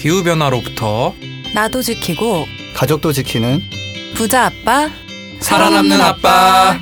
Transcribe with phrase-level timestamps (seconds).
[0.00, 1.14] 기후 변화로부터
[1.54, 3.60] 나도 지키고 가족도 지키는
[4.14, 4.88] 부자 아빠
[5.40, 6.78] 살아남는 아빠.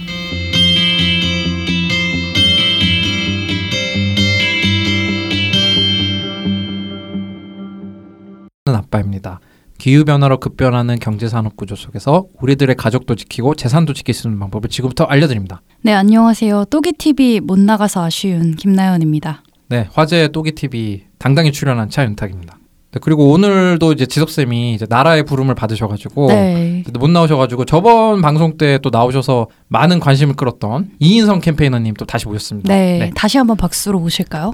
[8.66, 9.40] 아빠입니다.
[9.78, 14.70] 기후 변화로 급변하는 경제 산업 구조 속에서 우리들의 가족도 지키고 재산도 지킬 수 있는 방법을
[14.70, 15.62] 지금부터 알려드립니다.
[15.82, 16.66] 네, 안녕하세요.
[16.66, 19.42] 또기 TV 못 나가서 아쉬운 김나연입니다.
[19.70, 22.57] 네, 화제 또기 TV 당당히 출연한 차윤탁입니다.
[22.90, 26.82] 네, 그리고 오늘도 이제 지석 쌤이 이제 나라의 부름을 받으셔가지고 네.
[26.98, 32.72] 못 나오셔가지고 저번 방송 때 또 나오셔서 많은 관심을 끌었던 이인성 캠페이너님 또 다시 모셨습니다.
[32.72, 34.52] 네, 다시 한번 박수로 모실까요?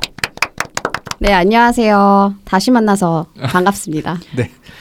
[1.25, 2.35] 네, 안녕하세요.
[2.45, 4.19] 다시 만나서 반갑습니다.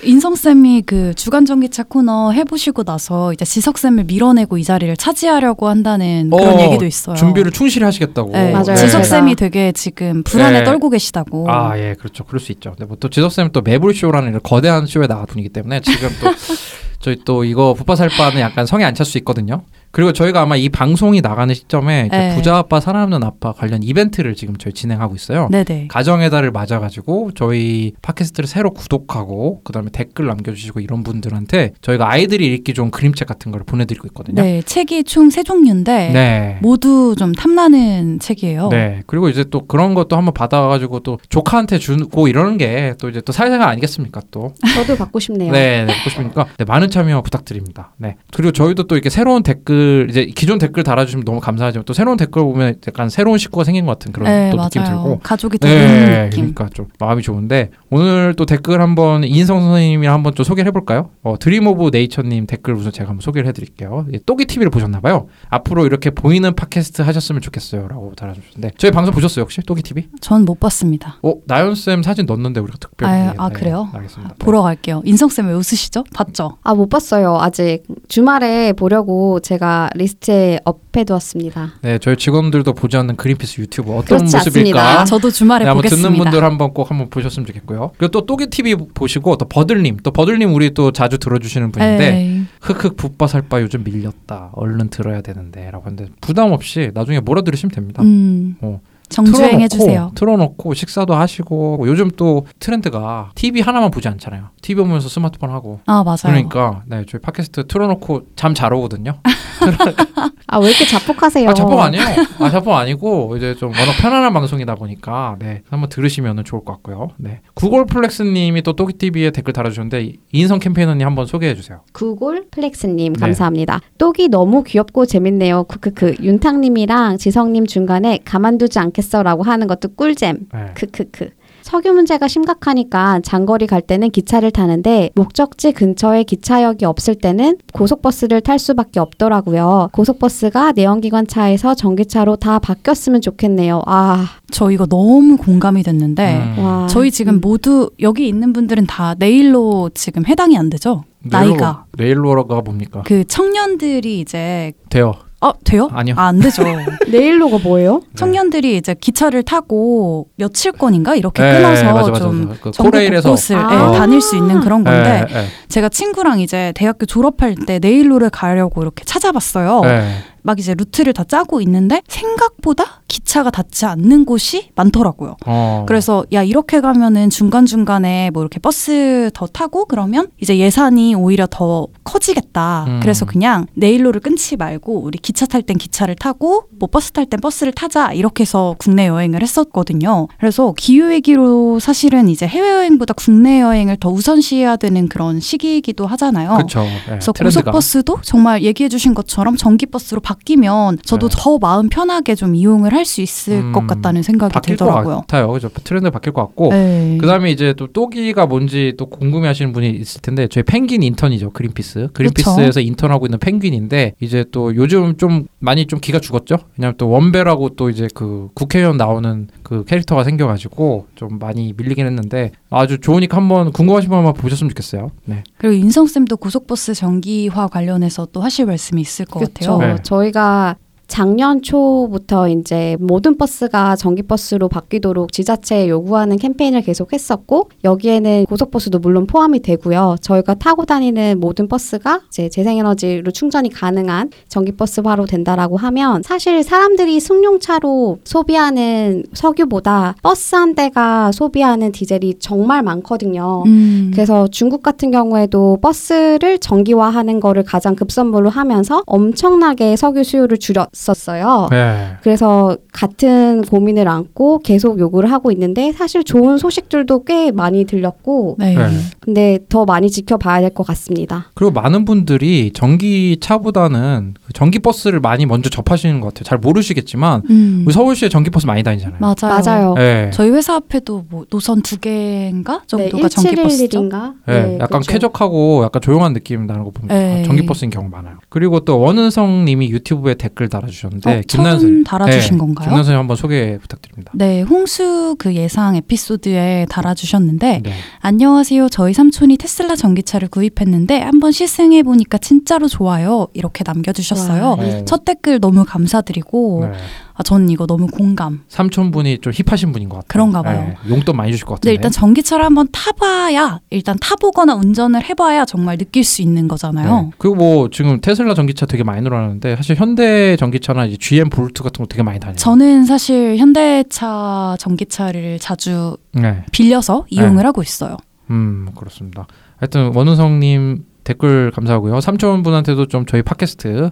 [0.03, 5.69] 인성 쌤이 그 주간 전기차 코너 해보시고 나서 이제 지석 쌤을 밀어내고 이 자리를 차지하려고
[5.69, 7.16] 한다는 그런 어, 얘기도 있어요.
[7.16, 8.31] 준비를 충실히 하시겠다고.
[8.33, 8.75] 네, 맞아요.
[8.75, 10.66] 지석 제가- 쌤이 되게 지금 불안에 네.
[10.66, 11.49] 떨고 계시다고.
[11.49, 12.25] 아, 예, 그렇죠.
[12.25, 12.71] 그럴 수 있죠.
[12.71, 16.27] 근데 뭐또 지석 쌤은 또 매불 쇼라는 이런 거대한 쇼에 나가 분이기 때문에 지금 또
[17.03, 19.63] 저희 또 이거 부파살바는 약간 성에 안 찰 수 있거든요.
[19.91, 22.35] 그리고 저희가 아마 이 방송이 나가는 시점에 이제 네.
[22.35, 25.49] 부자 아빠 살아남는 아빠 관련 이벤트를 지금 저희 진행하고 있어요.
[25.51, 25.87] 네네.
[25.87, 32.73] 가정의 달을 맞아가지고 저희 팟캐스트를 새로 구독하고 그다음에 댓글 남겨주시고 이런 분들한테 저희가 아이들이 읽기
[32.73, 34.41] 좋은 그림책 같은 걸 보내드리고 있거든요.
[34.41, 36.57] 네, 책이 총 세 종류인데 네.
[36.61, 38.69] 모두 좀 탐나는 책이에요.
[38.69, 39.03] 네.
[39.05, 43.31] 그리고 이제 또 그런 것도 한번 받아가지고 또 조카한테 주고 이러는 게 또 이제 또
[43.31, 44.53] 사회생활 아니겠습니까 또.
[44.75, 45.51] 저도 받고 싶네요.
[45.51, 47.91] 네, 네, 보고 싶으니까 네, 많은 참여 부탁드립니다.
[47.97, 48.16] 네.
[48.33, 52.44] 그리고 저희도 또 이렇게 새로운 댓글 이제 기존 댓글 달아주시면 너무 감사하지만 또 새로운 댓글
[52.44, 54.69] 보면 약간 새로운 식구가 생긴 것 같은 그런 네, 또 맞아요.
[54.69, 55.19] 느낌 들고.
[55.23, 56.53] 가족이 되는 네, 느낌.
[56.53, 61.09] 그러니까 좀 마음이 좋은데 오늘 또 댓글 한번 이인성 선생님이랑 한번 좀 소개를 해볼까요?
[61.23, 64.05] 어, 드림 오브 네이처님 댓글 우선 제가 한번 소개를 해드릴게요.
[64.14, 65.27] 예, 또기 TV를 보셨나봐요.
[65.49, 70.08] 앞으로 이렇게 보이는 팟캐스트 하셨으면 좋겠어요라고 달아주셨는데 저희 방송 보셨어요 혹시 또기 TV?
[70.21, 71.17] 전 못 봤습니다.
[71.23, 73.89] 어 나연 쌤 사진 넣었는데 우리가 특별히 아, 아, 그래요?
[73.94, 74.36] 알겠습니다.
[74.39, 75.02] 보러 갈게요.
[75.05, 76.03] 인성 쌤 왜 웃으시죠?
[76.14, 76.58] 봤죠?
[76.64, 77.38] 아, 못 봤어요.
[77.39, 81.76] 아직 주말에 보려고 제가 리스트에 up해두었습니다.
[81.82, 84.38] 네, 저희 직원들도 보지 않는 그린피스 유튜브 어떤 모습일까?
[84.38, 85.05] 않습니다.
[85.05, 86.10] 저도 주말에 네, 한번 보겠습니다.
[86.10, 87.92] 듣는 분들 한번 꼭 한번 보셨으면 좋겠고요.
[87.98, 92.43] 그리고 또 또기 TV 보시고 또 버들님, 또 버들님 우리 또 자주 들어주시는 분인데 에이,
[92.61, 94.49] 흑흑 붓바 살바 요즘 밀렸다.
[94.54, 98.04] 얼른 들어야 되는데라고 하는데 부담 없이 나중에 몰아 들으시면 됩니다.
[98.04, 98.82] 음, 어.
[99.13, 100.11] 정주행 틀어놓고, 해주세요.
[100.15, 104.49] 틀어놓고 식사도 하시고 요즘 또 트렌드가 TV 하나만 보지 않잖아요.
[104.61, 105.79] TV 보면서 스마트폰 하고.
[105.85, 106.17] 아 맞아요.
[106.23, 109.13] 그러니까 네 저희 팟캐스트 틀어놓고 잠 잘 오거든요.
[110.47, 111.49] 아, 왜 이렇게 자폭하세요?
[111.49, 112.03] 아 자폭 아니에요.
[112.39, 117.09] 아 자폭 아니고 이제 좀 워낙 편안한 방송이다 보니까 네 한번 들으시면 좋을 것 같고요.
[117.17, 121.81] 네 구글플렉스님이 또 또기 TV에 댓글 달아주셨는데 이인성 campaigner님 한번 소개해 주세요.
[121.93, 123.19] 구글 플렉스님 네.
[123.19, 123.80] 감사합니다.
[123.98, 125.63] 또기 너무 귀엽고 재밌네요.
[125.65, 130.47] 크크크 윤탁님이랑 지성님 중간에 가만두지 않겠어라고 하는 것도 꿀잼.
[130.53, 130.65] 네.
[130.74, 131.30] 크크크.
[131.62, 138.59] 석유 문제가 심각하니까 장거리 갈 때는 기차를 타는데 목적지 근처에 기차역이 없을 때는 고속버스를 탈
[138.59, 139.89] 수밖에 없더라고요.
[139.94, 143.81] 고속버스가 내연기관 차에서 전기차로 다 바뀌었으면 좋겠네요.
[143.86, 146.63] 아, 저 이거 너무 공감이 됐는데 음.
[146.63, 146.88] 와.
[146.88, 151.06] 저희 지금 모두 여기 있는 분들은 다 내일로 지금 해당이 안 되죠?
[151.19, 153.03] 나이가 레일로가 뭡니까?
[153.06, 155.13] 그 청년들이 이제 돼요.
[155.44, 155.89] 어 돼요?
[155.92, 156.15] 아니요.
[156.18, 156.63] 아, 안 되죠.
[157.12, 158.01] 내일로가 뭐예요?
[158.15, 162.59] 청년들이 이제 기차를 타고 며칠권인가 이렇게 네, 끊어서 맞아, 맞아, 좀 맞아.
[162.62, 163.92] 그 전국 코레일에서 곳곳을 아.
[163.94, 168.30] 예, 다닐 수 있는 그런 건데 네, 네, 제가 친구랑 이제 대학교 졸업할 때 내일로를
[168.30, 169.81] 가려고 이렇게 찾아봤어요.
[169.81, 170.18] 네.
[170.44, 175.38] 막 이제 루트를 다 짜고 있는데 생각보다 기차가 닿지 않는 곳이 많더라고요.
[175.45, 175.86] 어.
[175.88, 181.48] 그래서 야 이렇게 가면은 중간 중간에 뭐 이렇게 버스 더 타고 그러면 이제 예산이 오히려
[181.50, 182.86] 더 커지겠다.
[182.88, 183.00] 음.
[183.01, 187.39] 그래서 그냥 내일로를 끊지 말고 우리 기차 탈 땐 기차를 타고 뭐 버스 탈 땐
[187.39, 190.27] 버스를 타자 이렇게 해서 국내 여행을 했었거든요.
[190.39, 196.57] 그래서 기후 위기로 사실은 이제 해외 여행보다 국내 여행을 더 우선시해야 되는 그런 시기이기도 하잖아요.
[196.81, 197.31] 네, 그래서.
[197.62, 201.36] 고속버스도 정말 얘기해주신 것처럼 전기버스로 바뀌면 저도 네.
[201.39, 205.18] 더 마음 편하게 좀 이용을 할 수 있을 음, 것 같다는 생각이 바뀔 것 들더라고요.
[205.21, 205.51] 같아요.
[205.51, 205.69] 그죠?
[205.83, 206.69] 트렌드 바뀔 것 같고.
[206.69, 207.18] 네.
[207.19, 212.80] 그다음에 이제 또 또기가 뭔지 또 궁금해하시는 분이 있을 텐데 저희 펭귄 인턴이죠 그린피스 그린피스에서
[212.80, 217.90] 인턴하고 있는 펭귄인데 이제 또 요즘 좀 많이 좀 기가 죽었죠 왜냐면 또 원배라고 또
[217.90, 224.10] 이제 그 국회의원 나오는 그 캐릭터가 생겨가지고 좀 많이 밀리긴 했는데 아주 좋으니까 한번 궁금하신
[224.10, 229.25] 분 한번 보셨으면 좋겠어요 네 그리고 인성 쌤도 고속버스 전기화 관련해서 또 하실 말씀이 있을
[229.25, 229.78] 것 그렇죠.
[229.78, 229.96] 같아요.
[229.96, 230.02] 네.
[230.24, 230.78] 저희가
[231.08, 239.28] 작년 초부터 이제 모든 버스가 전기버스로 바뀌도록 지자체에 요구하는 캠페인을 계속 했었고 여기에는 고속버스도 물론
[239.28, 240.16] 포함이 되고요.
[240.22, 248.20] 저희가 타고 다니는 모든 버스가 이제 재생에너지로 충전이 가능한 전기버스화로 된다라고 하면 사실 사람들이 승용차로
[248.24, 253.64] 소비하는 석유보다 버스 한 대가 소비하는 디젤이 정말 많거든요.
[253.66, 254.12] 음.
[254.14, 261.68] 그래서 중국 같은 경우에도 버스를 전기화하는 거를 가장 급선무로 하면서 엄청나게 석유 수요를 줄였 었어요.
[261.72, 262.13] 네.
[262.22, 268.75] 그래서 같은 고민을 안고 계속 요구를 하고 있는데 사실 좋은 소식들도 꽤 많이 들렸고 네.
[268.75, 268.90] 네.
[269.19, 271.48] 근데 더 많이 지켜봐야 될 것 같습니다.
[271.54, 276.44] 그리고 많은 분들이 전기차보다는 그 전기버스를 많이 먼저 접하시는 것 같아요.
[276.44, 277.84] 잘 모르시겠지만 음.
[277.86, 279.19] 우리 서울시에 전기버스 많이 다니잖아요.
[279.19, 279.62] 맞아요.
[279.63, 279.94] 맞아요.
[279.95, 280.30] 네.
[280.34, 284.10] 저희 회사 앞에도 뭐 노선 두 개인가 네, 정도가 전기버스죠.
[284.10, 284.34] 1711인가?
[284.48, 287.44] 네, 약간 쾌적하고 약간 조용한 느낌 나는 거 보면 네.
[287.44, 288.36] 전기버스인 경우 많아요.
[288.50, 292.89] 그리고 또 원은성 님이 유튜브에 댓글 달아 주셨는데 어, 처음 달아주신 네, 건가요?
[292.89, 294.31] 김난선 한번 소개 부탁드립니다.
[294.35, 297.94] 네, 홍수 그 예상 에피소드에 달아주셨는데 네.
[298.19, 298.89] 안녕하세요.
[298.89, 303.47] 저희 삼촌이 테슬라 전기차를 구입했는데 한번 시승해 보니까 진짜로 좋아요.
[303.53, 304.69] 이렇게 남겨주셨어요.
[304.69, 304.75] 와.
[304.75, 305.06] 네.
[305.06, 306.97] 첫 댓글 너무 감사드리고 네.
[307.35, 308.62] 아, 전 이거 너무 공감.
[308.68, 310.27] 삼촌분이 좀 힙하신 분인 것 같아요.
[310.27, 310.94] 그런가 봐요.
[311.03, 311.81] 네, 용돈 많이 주실 것.
[311.81, 317.21] 근데 일단 전기차를 한번 타봐야 일단 타보거나 운전을 해봐야 정말 느낄 수 있는 거잖아요.
[317.21, 317.30] 네.
[317.38, 322.03] 그리고 뭐 지금 테슬라 전기차 되게 많이 늘어나는데 사실 현대 전기차나 이제 GM 볼트 같은
[322.03, 322.56] 거 되게 많이 다녀요.
[322.57, 326.63] 저는 사실 현대차 전기차를 자주 네.
[326.71, 328.18] 빌려서 이용을 하고 있어요.
[328.51, 329.47] 음 그렇습니다.
[329.77, 332.22] 하여튼 원우성님 댓글 감사하고요.
[332.22, 334.10] 삼촌분한테도 좀 저희 팟캐스트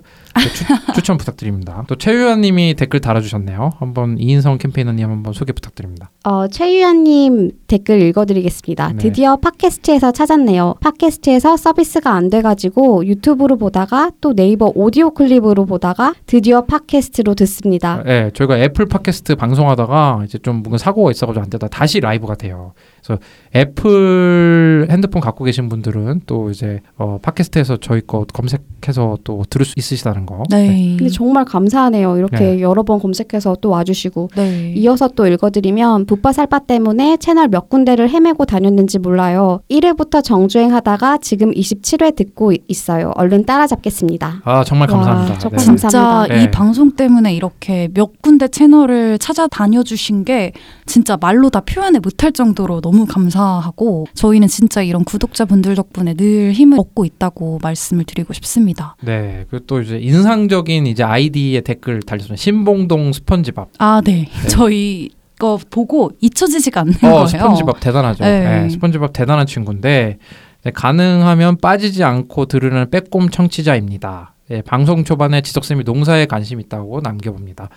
[0.54, 0.66] 추,
[0.96, 1.84] 추천 부탁드립니다.
[1.88, 3.72] 또 최유아님이 댓글 달아주셨네요.
[3.78, 6.10] 한번 이인성 캠페이너님 한번 소개 부탁드립니다.
[6.24, 8.94] 어, 최유연님 댓글 읽어드리겠습니다.
[8.94, 8.98] 네.
[8.98, 10.76] 드디어 팟캐스트에서 찾았네요.
[10.80, 18.04] 팟캐스트에서 서비스가 안 돼가지고 유튜브로 보다가 또 네이버 오디오 클립으로 보다가 드디어 팟캐스트로 듣습니다.
[18.04, 22.74] 네, 저희가 애플 팟캐스트 방송하다가 이제 좀 뭔가 사고가 있어가지고 안 되다 다시 라이브가 돼요.
[23.04, 23.20] 그래서
[23.56, 29.74] 애플 핸드폰 갖고 계신 분들은 또 이제 어, 팟캐스트에서 저희 거 검색해서 또 들을 수
[29.78, 30.44] 있으시다는 거.
[30.50, 30.96] 네.
[30.98, 32.18] 근데 정말 감사하네요.
[32.18, 32.62] 이렇게 네.
[32.62, 34.74] 여러 번 검색해서 또 와주시고 네.
[34.78, 39.62] 이어서 또 읽어드리면 붓바살바 때문에 채널 몇 군데를 헤매고 다녔는지 몰라요.
[39.70, 43.12] 1회부터 정주행하다가 지금 27회 듣고 이- 있어요.
[43.16, 44.42] 얼른 따라잡겠습니다.
[44.44, 45.38] 아 정말 와, 감사합니다.
[45.40, 45.66] 조금 네.
[45.66, 46.26] 감- 진짜.
[46.28, 46.52] 이 네.
[46.52, 50.52] 방송 때문에 이렇게 몇 군데 채널을 찾아다녀 주신 게
[50.86, 56.80] 진짜 말로 다 표현을 못할 정도로 너무 감사하고 저희는 진짜 이런 구독자분들 덕분에 늘 힘을
[56.80, 58.96] 얻고 있다고 말씀을 드리고 싶습니다.
[59.02, 62.42] 네, 그리고 또 이제 인상적인 이제 아이디의 댓글 달렸습니다.
[62.42, 63.70] 신봉동 스펀지밥.
[63.80, 64.30] 아, 네.
[64.50, 65.10] 저희
[65.40, 67.28] 거 보고 잊혀지지가 않는 어, 거예요.
[67.28, 68.24] 스펀지밥 대단하죠.
[68.24, 68.62] 네.
[68.62, 70.20] 네, 스펀지밥 대단한 친구인데
[70.64, 74.36] 네, 가능하면 빠지지 않고 들으는 빼꼼 청취자입니다.
[74.52, 77.70] 예, 방송 초반에 지석쌤이 농사에 관심 있다고 남겨봅니다.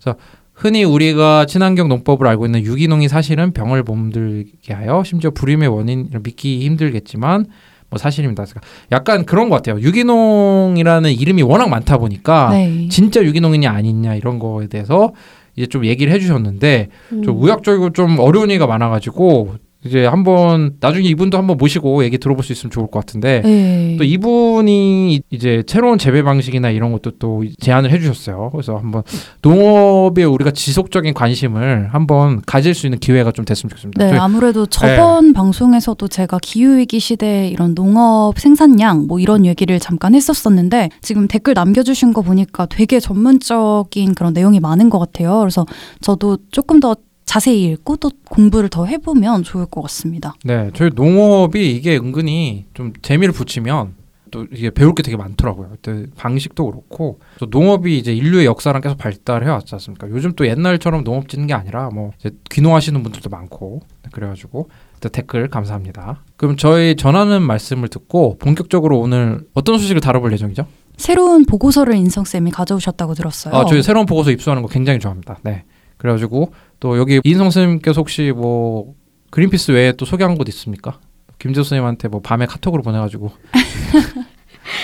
[0.00, 0.18] 그래서
[0.62, 6.64] 흔히 우리가 친환경 농법을 알고 있는 유기농이 사실은 병을 몸들게 하여 심지어 불임의 원인을 믿기
[6.64, 7.46] 힘들겠지만
[7.90, 8.44] 뭐 사실입니다.
[8.44, 8.60] 그러니까
[8.92, 9.80] 약간 그런 것 같아요.
[9.80, 12.86] 유기농이라는 이름이 워낙 많다 보니까 네.
[12.88, 15.12] 진짜 유기농이냐 아니냐 이런 거에 대해서
[15.56, 17.22] 이제 좀 얘기를 해주셨는데 음.
[17.24, 22.52] 좀 의학적이고 좀 어려운 얘기가 많아가지고 이제 한번 나중에 이분도 한번 모시고 얘기 들어볼 수
[22.52, 23.96] 있으면 좋을 것 같은데 네.
[23.98, 28.50] 또 이분이 이제 새로운 재배 방식이나 이런 것도 또 제안을 해주셨어요.
[28.52, 29.02] 그래서 한번
[29.42, 34.04] 농업에 우리가 지속적인 관심을 한번 가질 수 있는 기회가 좀 됐으면 좋겠습니다.
[34.04, 40.14] 네, 아무래도 저번 방송에서도 제가 기후 위기 시대 이런 농업 생산량 뭐 이런 얘기를 잠깐
[40.14, 45.40] 했었었는데 지금 댓글 남겨주신 거 보니까 되게 전문적인 그런 내용이 많은 것 같아요.
[45.40, 45.66] 그래서
[46.00, 50.34] 저도 조금 더 자세히 읽고 또 공부를 더 해보면 좋을 것 같습니다.
[50.44, 53.94] 네, 저희 농업이 이게 은근히 좀 재미를 붙이면
[54.30, 55.76] 또 이게 배울 게 되게 많더라고요.
[56.16, 60.08] 방식도 그렇고 또 농업이 이제 인류의 역사랑 계속 발달해 왔지 않습니까?
[60.08, 62.12] 요즘 또 옛날처럼 농업 짓는 게 아니라 뭐
[62.50, 64.70] 귀농하시는 분들도 많고 네, 그래가지고
[65.12, 66.22] 댓글 감사합니다.
[66.36, 70.66] 그럼 저희 전하는 말씀을 듣고 본격적으로 오늘 어떤 소식을 다뤄볼 예정이죠?
[70.96, 73.54] 새로운 보고서를 인성쌤이 가져오셨다고 들었어요.
[73.54, 75.38] 아, 저희 새로운 보고서 입수하는 거 굉장히 좋아합니다.
[75.42, 75.64] 네,
[75.98, 78.96] 그래가지고 또 여기 이인성 선생님께서 혹시 뭐
[79.30, 80.98] 그린피스 외에 또 소개한 곳 있습니까?
[81.38, 83.30] 김재수 선생님한테 뭐 밤에 카톡으로 보내가지고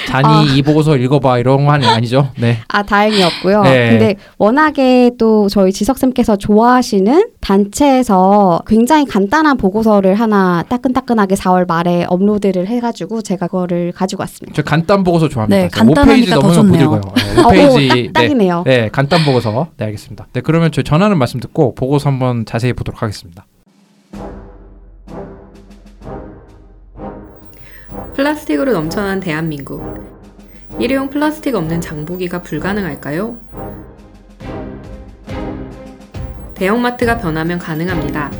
[0.09, 0.43] 잔이 아.
[0.55, 2.31] 이 보고서 읽어봐 이런 거 아니, 아니죠?
[2.39, 2.59] 네.
[2.69, 3.63] 아 다행히 없고요.
[3.63, 3.91] 네.
[3.91, 12.07] 근데 워낙에 또 저희 지석 쌤께서 좋아하시는 단체에서 굉장히 간단한 보고서를 하나 따끈따끈하게 4월 말에
[12.09, 14.55] 업로드를 해가지고 제가 그거를 가지고 왔습니다.
[14.55, 15.57] 저 간단 보고서 좋아합니다.
[15.57, 16.83] 네, 저 5페이지 간단하니까 더못 좋네요.
[16.85, 17.01] 읽어요.
[17.17, 18.13] 네, 어, 오, 5페이지 딱, 네.
[18.13, 18.63] 딱이네요.
[18.65, 19.69] 네, 간단 보고서.
[19.77, 20.29] 네, 알겠습니다.
[20.33, 23.47] 네, 그러면 저희 전하는 말씀 듣고 보고서 한번 자세히 보도록 하겠습니다.
[28.19, 29.81] 플라스틱으로 넘쳐난 대한민국.
[30.81, 33.39] 일회용 플라스틱 없는 장보기가 불가능할까요?
[36.57, 38.33] 대형마트가 변하면 가능합니다.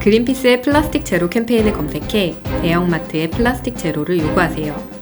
[0.00, 4.99] 그린피스의 플라스틱 제로 캠페인을 검색해 대형마트의 플라스틱 제로를 요구하세요.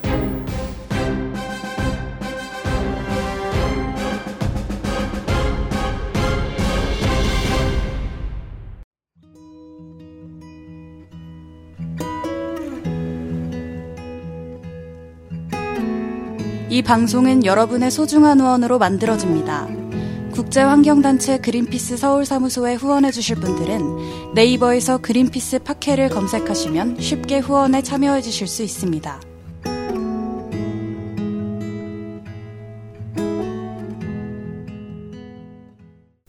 [16.78, 19.66] 이 방송은 여러분의 소중한 후원으로 만들어집니다.
[20.30, 29.20] 국제환경단체 그린피스 서울사무소에 후원해주실 분들은 네이버에서 그린피스 팟캐를 검색하시면 쉽게 후원에 참여해주실 수 있습니다.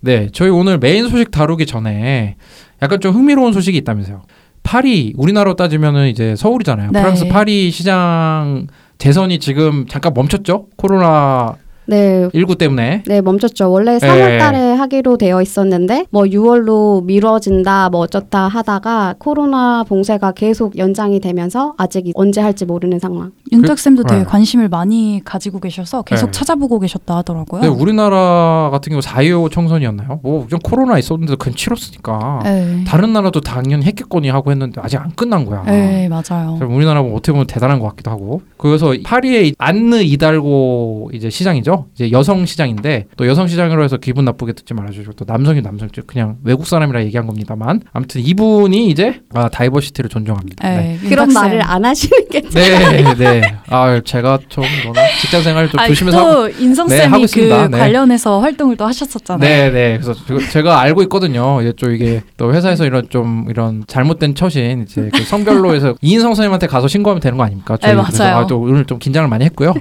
[0.01, 2.37] 네, 저희 오늘 메인 소식 다루기 전에
[2.81, 4.23] 약간 좀 흥미로운 소식이 있다면서요.
[4.63, 6.89] 파리 우리나라로 따지면은 이제 서울이잖아요.
[6.91, 7.01] 네.
[7.01, 8.65] 프랑스 파리 시장
[8.99, 10.67] 재선이 지금 잠깐 멈췄죠?
[10.75, 11.55] 코로나
[11.89, 12.29] 네.
[12.33, 13.03] 19 때문에.
[13.07, 13.71] 네, 멈췄죠.
[13.71, 14.07] 원래 네.
[14.07, 21.19] 3월 달에 하기로 되어 있었는데 뭐 6월로 미뤄진다 뭐 어쩌다 하다가 코로나 봉쇄가 계속 연장이
[21.19, 23.31] 되면서 아직 언제 할지 모르는 상황.
[23.51, 24.25] 윤탁쌤도 되게 네.
[24.25, 26.31] 관심을 많이 가지고 계셔서 계속 네.
[26.31, 27.61] 찾아보고 계셨다 하더라고요.
[27.61, 30.19] 근데 우리나라 같은 경우 4.25 총선이었나요?
[30.21, 32.41] 뭐좀 코로나 있었는데 그냥 치렀으니까.
[32.43, 32.83] 네.
[32.87, 35.63] 다른 나라도 당연히 했겠거니 하고 했는데 아직 안 끝난 거야.
[35.63, 36.59] 네, 맞아요.
[36.69, 38.41] 우리나라 뭐 어떻게 보면 대단한 것 같기도 하고.
[38.57, 41.78] 그래서 파리의 안느 이달고 이제 시장이죠.
[41.95, 46.37] 이제 여성 시장인데 또 여성 시장으로 해서 기분 나쁘게 듣지 말아주시고 또 남성이 남성 그냥
[46.43, 50.67] 외국 사람이라 얘기한 겁니다만 아무튼 이분이 이제 아, 다이버시티를 존중합니다.
[50.69, 50.99] 네.
[51.01, 51.29] 네, 그런.
[51.29, 53.41] 말을 안 하시는 게 네, 네.
[53.69, 56.31] 아, 제가 좀 뭐나 직장 생활 좀 아니, 조심해서 하고.
[56.31, 57.67] 또 인성 쌤이 네, 하고 그 있습니다.
[57.69, 57.77] 네.
[57.77, 59.47] 관련해서 활동을 또 하셨었잖아요.
[59.47, 59.99] 네, 네.
[59.99, 61.61] 그래서 저- 제가 알고 있거든요.
[61.61, 66.31] 이제 좀 이게 또 회사에서 이런 좀 이런 잘못된 처신 이제 그 성별로 해서 이인성
[66.33, 67.77] 선생님한테 가서 신고하면 되는 거 아닙니까?
[67.79, 68.37] 저희 네, 그래서 맞아요.
[68.37, 69.73] 아, 또 오늘 좀 긴장을 많이 했고요.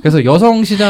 [0.00, 0.86] 그래서 여성 시장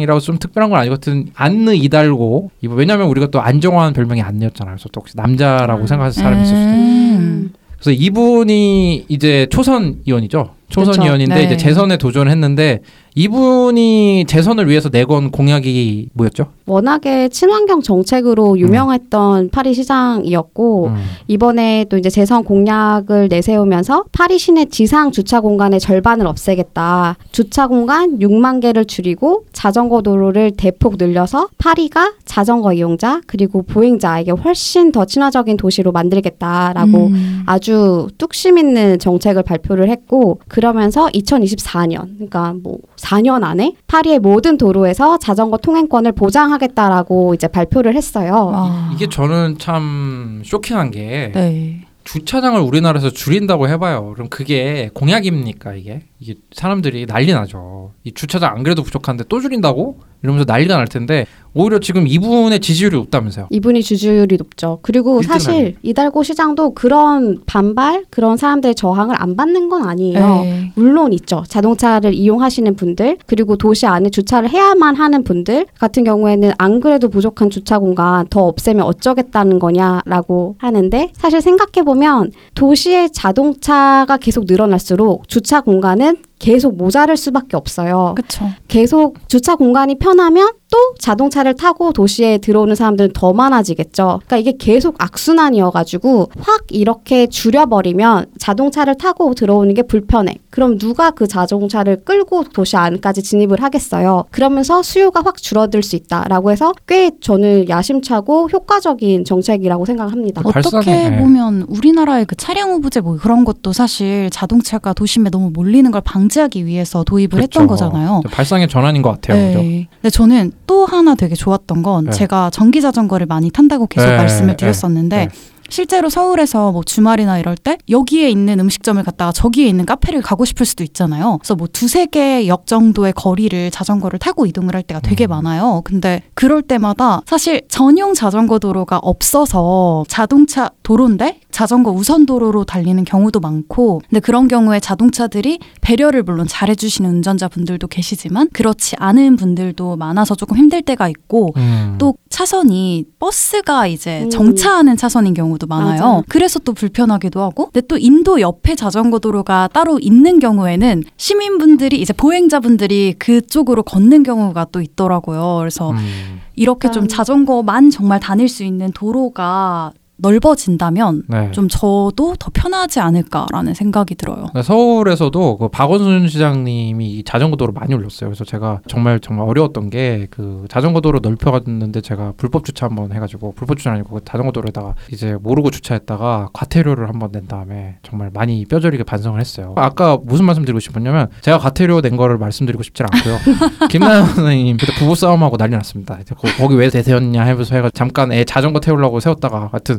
[0.00, 1.28] 이라고 좀 특별한 건 아니거든.
[1.34, 4.76] 안느 이달고 이거 왜냐면 우리가 또 안정환 별명이 안내였잖아요.
[4.76, 5.86] 그래서 또 혹시 남자라고 음.
[5.86, 6.70] 생각하는 사람이 있을 수도.
[6.70, 7.52] 음.
[7.78, 10.57] 그래서 이분이 이제 초선 의원이죠.
[10.68, 11.04] 초선 그쵸.
[11.04, 11.44] 의원인데 네.
[11.44, 12.80] 이제 재선에 도전을 했는데
[13.14, 16.46] 이분이 재선을 위해서 내건 공약이 뭐였죠?
[16.66, 21.04] 워낙에 친환경 정책으로 유명했던 파리 시장이었고 음.
[21.26, 27.16] 이번에 또 이제 재선 공약을 내세우면서 파리 시내 지상 주차 공간의 절반을 없애겠다.
[27.32, 34.92] 주차 공간 6만 개를 줄이고 자전거 도로를 대폭 늘려서 파리가 자전거 이용자 그리고 보행자에게 훨씬
[34.92, 37.42] 더 친화적인 도시로 만들겠다라고 음.
[37.46, 44.58] 아주 뚝심 있는 정책을 발표를 했고 그 러면서 2024년 그러니까 뭐 4년 안에 파리의 모든
[44.58, 48.50] 도로에서 자전거 통행권을 보장하겠다라고 이제 발표를 했어요.
[48.52, 48.90] 와.
[48.94, 51.84] 이게 저는 참 쇼킹한 게 네.
[52.04, 54.12] 주차장을 우리나라에서 줄인다고 해봐요.
[54.14, 56.00] 그럼 그게 공약입니까 이게?
[56.18, 57.92] 이게 사람들이 난리 나죠.
[58.02, 60.00] 이 주차장 안 그래도 부족한데 또 줄인다고?
[60.22, 63.48] 이러면서 난리가 날 텐데 오히려 지금 이분의 지지율이 높다면서요.
[63.50, 64.78] 이분이 주주율이 높죠.
[64.82, 65.72] 그리고 사실 아니에요.
[65.82, 70.40] 이달고 시장도 그런 반발, 그런 사람들의 저항을 안 받는 건 아니에요.
[70.42, 70.72] 네.
[70.76, 71.42] 물론 있죠.
[71.48, 77.50] 자동차를 이용하시는 분들, 그리고 도시 안에 주차를 해야만 하는 분들 같은 경우에는 안 그래도 부족한
[77.50, 85.60] 주차 공간 더 없애면 어쩌겠다는 거냐라고 하는데 사실 생각해 보면 도시의 자동차가 계속 늘어날수록 주차
[85.60, 88.14] 공간은 계속 모자랄 수밖에 없어요.
[88.16, 88.48] 그쵸.
[88.68, 94.20] 계속 주차 공간이 편하면 또 자동차를 타고 도시에 들어오는 사람들은 더 많아지겠죠.
[94.26, 100.36] 그러니까 이게 계속 악순환이어가지고 확 이렇게 줄여버리면 자동차를 타고 들어오는 게 불편해.
[100.50, 104.24] 그럼 누가 그 자동차를 끌고 도시 안까지 진입을 하겠어요.
[104.30, 110.42] 그러면서 수요가 확 줄어들 수 있다라고 해서 꽤 저는 야심차고 효과적인 정책이라고 생각합니다.
[110.44, 111.18] 어, 어떻게 발상해.
[111.18, 116.66] 보면 우리나라의 그 차량 후보제 뭐 그런 것도 사실 자동차가 도심에 너무 몰리는 걸 방지하기
[116.66, 117.86] 위해서 도입을 했던 그렇죠.
[117.86, 118.22] 거잖아요.
[118.30, 119.46] 발상의 전환인 것 같아요.
[119.46, 119.58] 그죠?
[119.62, 119.88] 네.
[120.02, 122.10] 근데 저는 또 하나 되게 좋았던 건 네.
[122.12, 125.28] 제가 전기 자전거를 많이 탄다고 계속 네, 말씀을 네, 드렸었는데 네.
[125.70, 130.64] 실제로 서울에서 뭐 주말이나 이럴 때 여기에 있는 음식점을 갔다가 저기에 있는 카페를 가고 싶을
[130.64, 131.38] 수도 있잖아요.
[131.40, 135.30] 그래서 뭐 두세 개 역 정도의 거리를 자전거를 타고 이동을 할 때가 되게 음.
[135.30, 135.82] 많아요.
[135.84, 143.40] 근데 그럴 때마다 사실 전용 자전거 도로가 없어서 자동차 도로인데 자전거 우선 도로로 달리는 경우도
[143.40, 150.56] 많고 근데 그런 경우에 자동차들이 배려를 물론 잘해주시는 운전자분들도 계시지만 그렇지 않은 분들도 많아서 조금
[150.58, 151.96] 힘들 때가 있고 음.
[151.98, 154.30] 또 차선이 버스가 이제 음.
[154.30, 156.00] 정차하는 차선인 경우도 많아요.
[156.00, 156.22] 맞아요.
[156.28, 157.70] 그래서 또 불편하기도 하고.
[157.72, 164.66] 근데 또 인도 옆에 자전거 도로가 따로 있는 경우에는 시민분들이 이제 보행자분들이 그쪽으로 걷는 경우가
[164.70, 165.56] 또 있더라고요.
[165.60, 166.40] 그래서 음.
[166.54, 171.50] 이렇게 좀 약간- 자전거만 정말 다닐 수 있는 도로가 넓어진다면 네.
[171.52, 174.36] 좀 저도 더 편하지 않을까라는 생각이 들어요.
[174.36, 178.28] 그러니까 서울에서도 그 박원순 시장님이 이 자전거 도로 많이 올렸어요.
[178.30, 183.52] 그래서 제가 정말 정말 어려웠던 게 그 자전거 도로 넓혀갔는데 제가 불법 주차 한번 해가지고
[183.56, 188.64] 불법 주차 아니고 그 자전거 도로에다가 이제 모르고 주차했다가 과태료를 한번 낸 다음에 정말 많이
[188.66, 189.74] 뼈저리게 반성을 했어요.
[189.76, 193.38] 아까 무슨 말씀 드리고 싶었냐면 제가 과태료 낸 거를 말씀드리고 싶지 않고요.
[193.88, 196.18] 김나연 선생님 그때 부부 싸움하고 난리 났습니다.
[196.36, 199.98] 거- 거기 왜 대세였냐 해서 해가 잠깐 애 자전거 태우려고 세웠다가 하여튼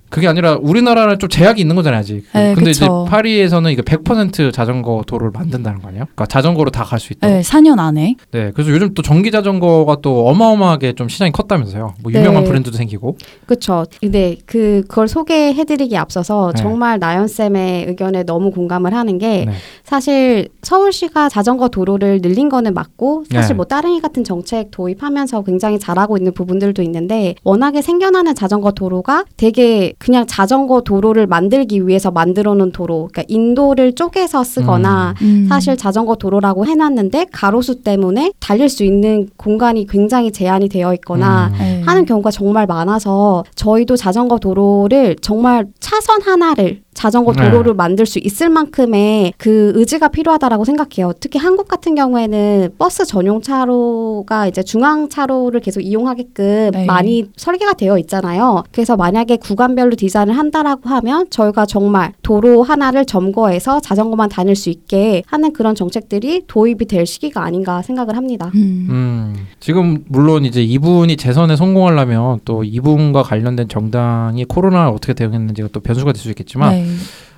[0.11, 2.23] 그게 아니라 우리나라는 좀 제약이 있는 거잖아요 아직.
[2.33, 2.85] 네, 근데 그쵸.
[2.85, 6.03] 이제 파리에서는 이게 100% 자전거 도로를 만든다는 거 아니에요?
[6.05, 7.27] 그러니까 자전거로 다 갈 수 있다.
[7.27, 8.15] 네, 4년 안에.
[8.31, 11.95] 네, 그래서 요즘 또 전기 자전거가 또 어마어마하게 좀 시장이 컸다면서요.
[12.03, 12.49] 뭐 유명한 네.
[12.49, 13.17] 브랜드도 생기고.
[13.45, 13.85] 그렇죠.
[13.99, 16.61] 근데 그 그걸 소개해드리기 앞서서 네.
[16.61, 19.53] 정말 나연 쌤의 의견에 너무 공감을 하는 게 네.
[19.83, 23.53] 사실 서울시가 자전거 도로를 늘린 거는 맞고 사실 네.
[23.55, 29.93] 뭐 따릉이 같은 정책 도입하면서 굉장히 잘하고 있는 부분들도 있는데 워낙에 생겨나는 자전거 도로가 되게
[30.01, 35.45] 그냥 자전거 도로를 만들기 위해서 만들어 놓은 도로, 그러니까 인도를 쪼개서 쓰거나 음.
[35.47, 41.57] 사실 자전거 도로라고 해놨는데 가로수 때문에 달릴 수 있는 공간이 굉장히 제한이 되어 있거나 음.
[41.59, 41.81] 네.
[41.85, 47.49] 하는 경우가 정말 많아서 저희도 자전거 도로를 정말 차선 하나를 자전거 네.
[47.49, 51.13] 도로를 만들 수 있을 만큼의 그 의지가 필요하다라고 생각해요.
[51.19, 56.85] 특히 한국 같은 경우에는 버스 전용 차로가 이제 중앙 차로를 계속 이용하게끔 네.
[56.85, 58.63] 많이 설계가 되어 있잖아요.
[58.71, 65.23] 그래서 만약에 구간별로 디자인을 한다라고 하면 저희가 정말 도로 하나를 점거해서 자전거만 다닐 수 있게
[65.27, 68.51] 하는 그런 정책들이 도입이 될 시기가 아닌가 생각을 합니다.
[68.55, 68.87] 음.
[68.89, 75.79] 음, 지금 물론 이제 이분이 재선에 성공하려면 또 이분과 관련된 정당이 코로나 어떻게 대응했는지가 또
[75.79, 76.80] 변수가 될 수 있겠지만 네.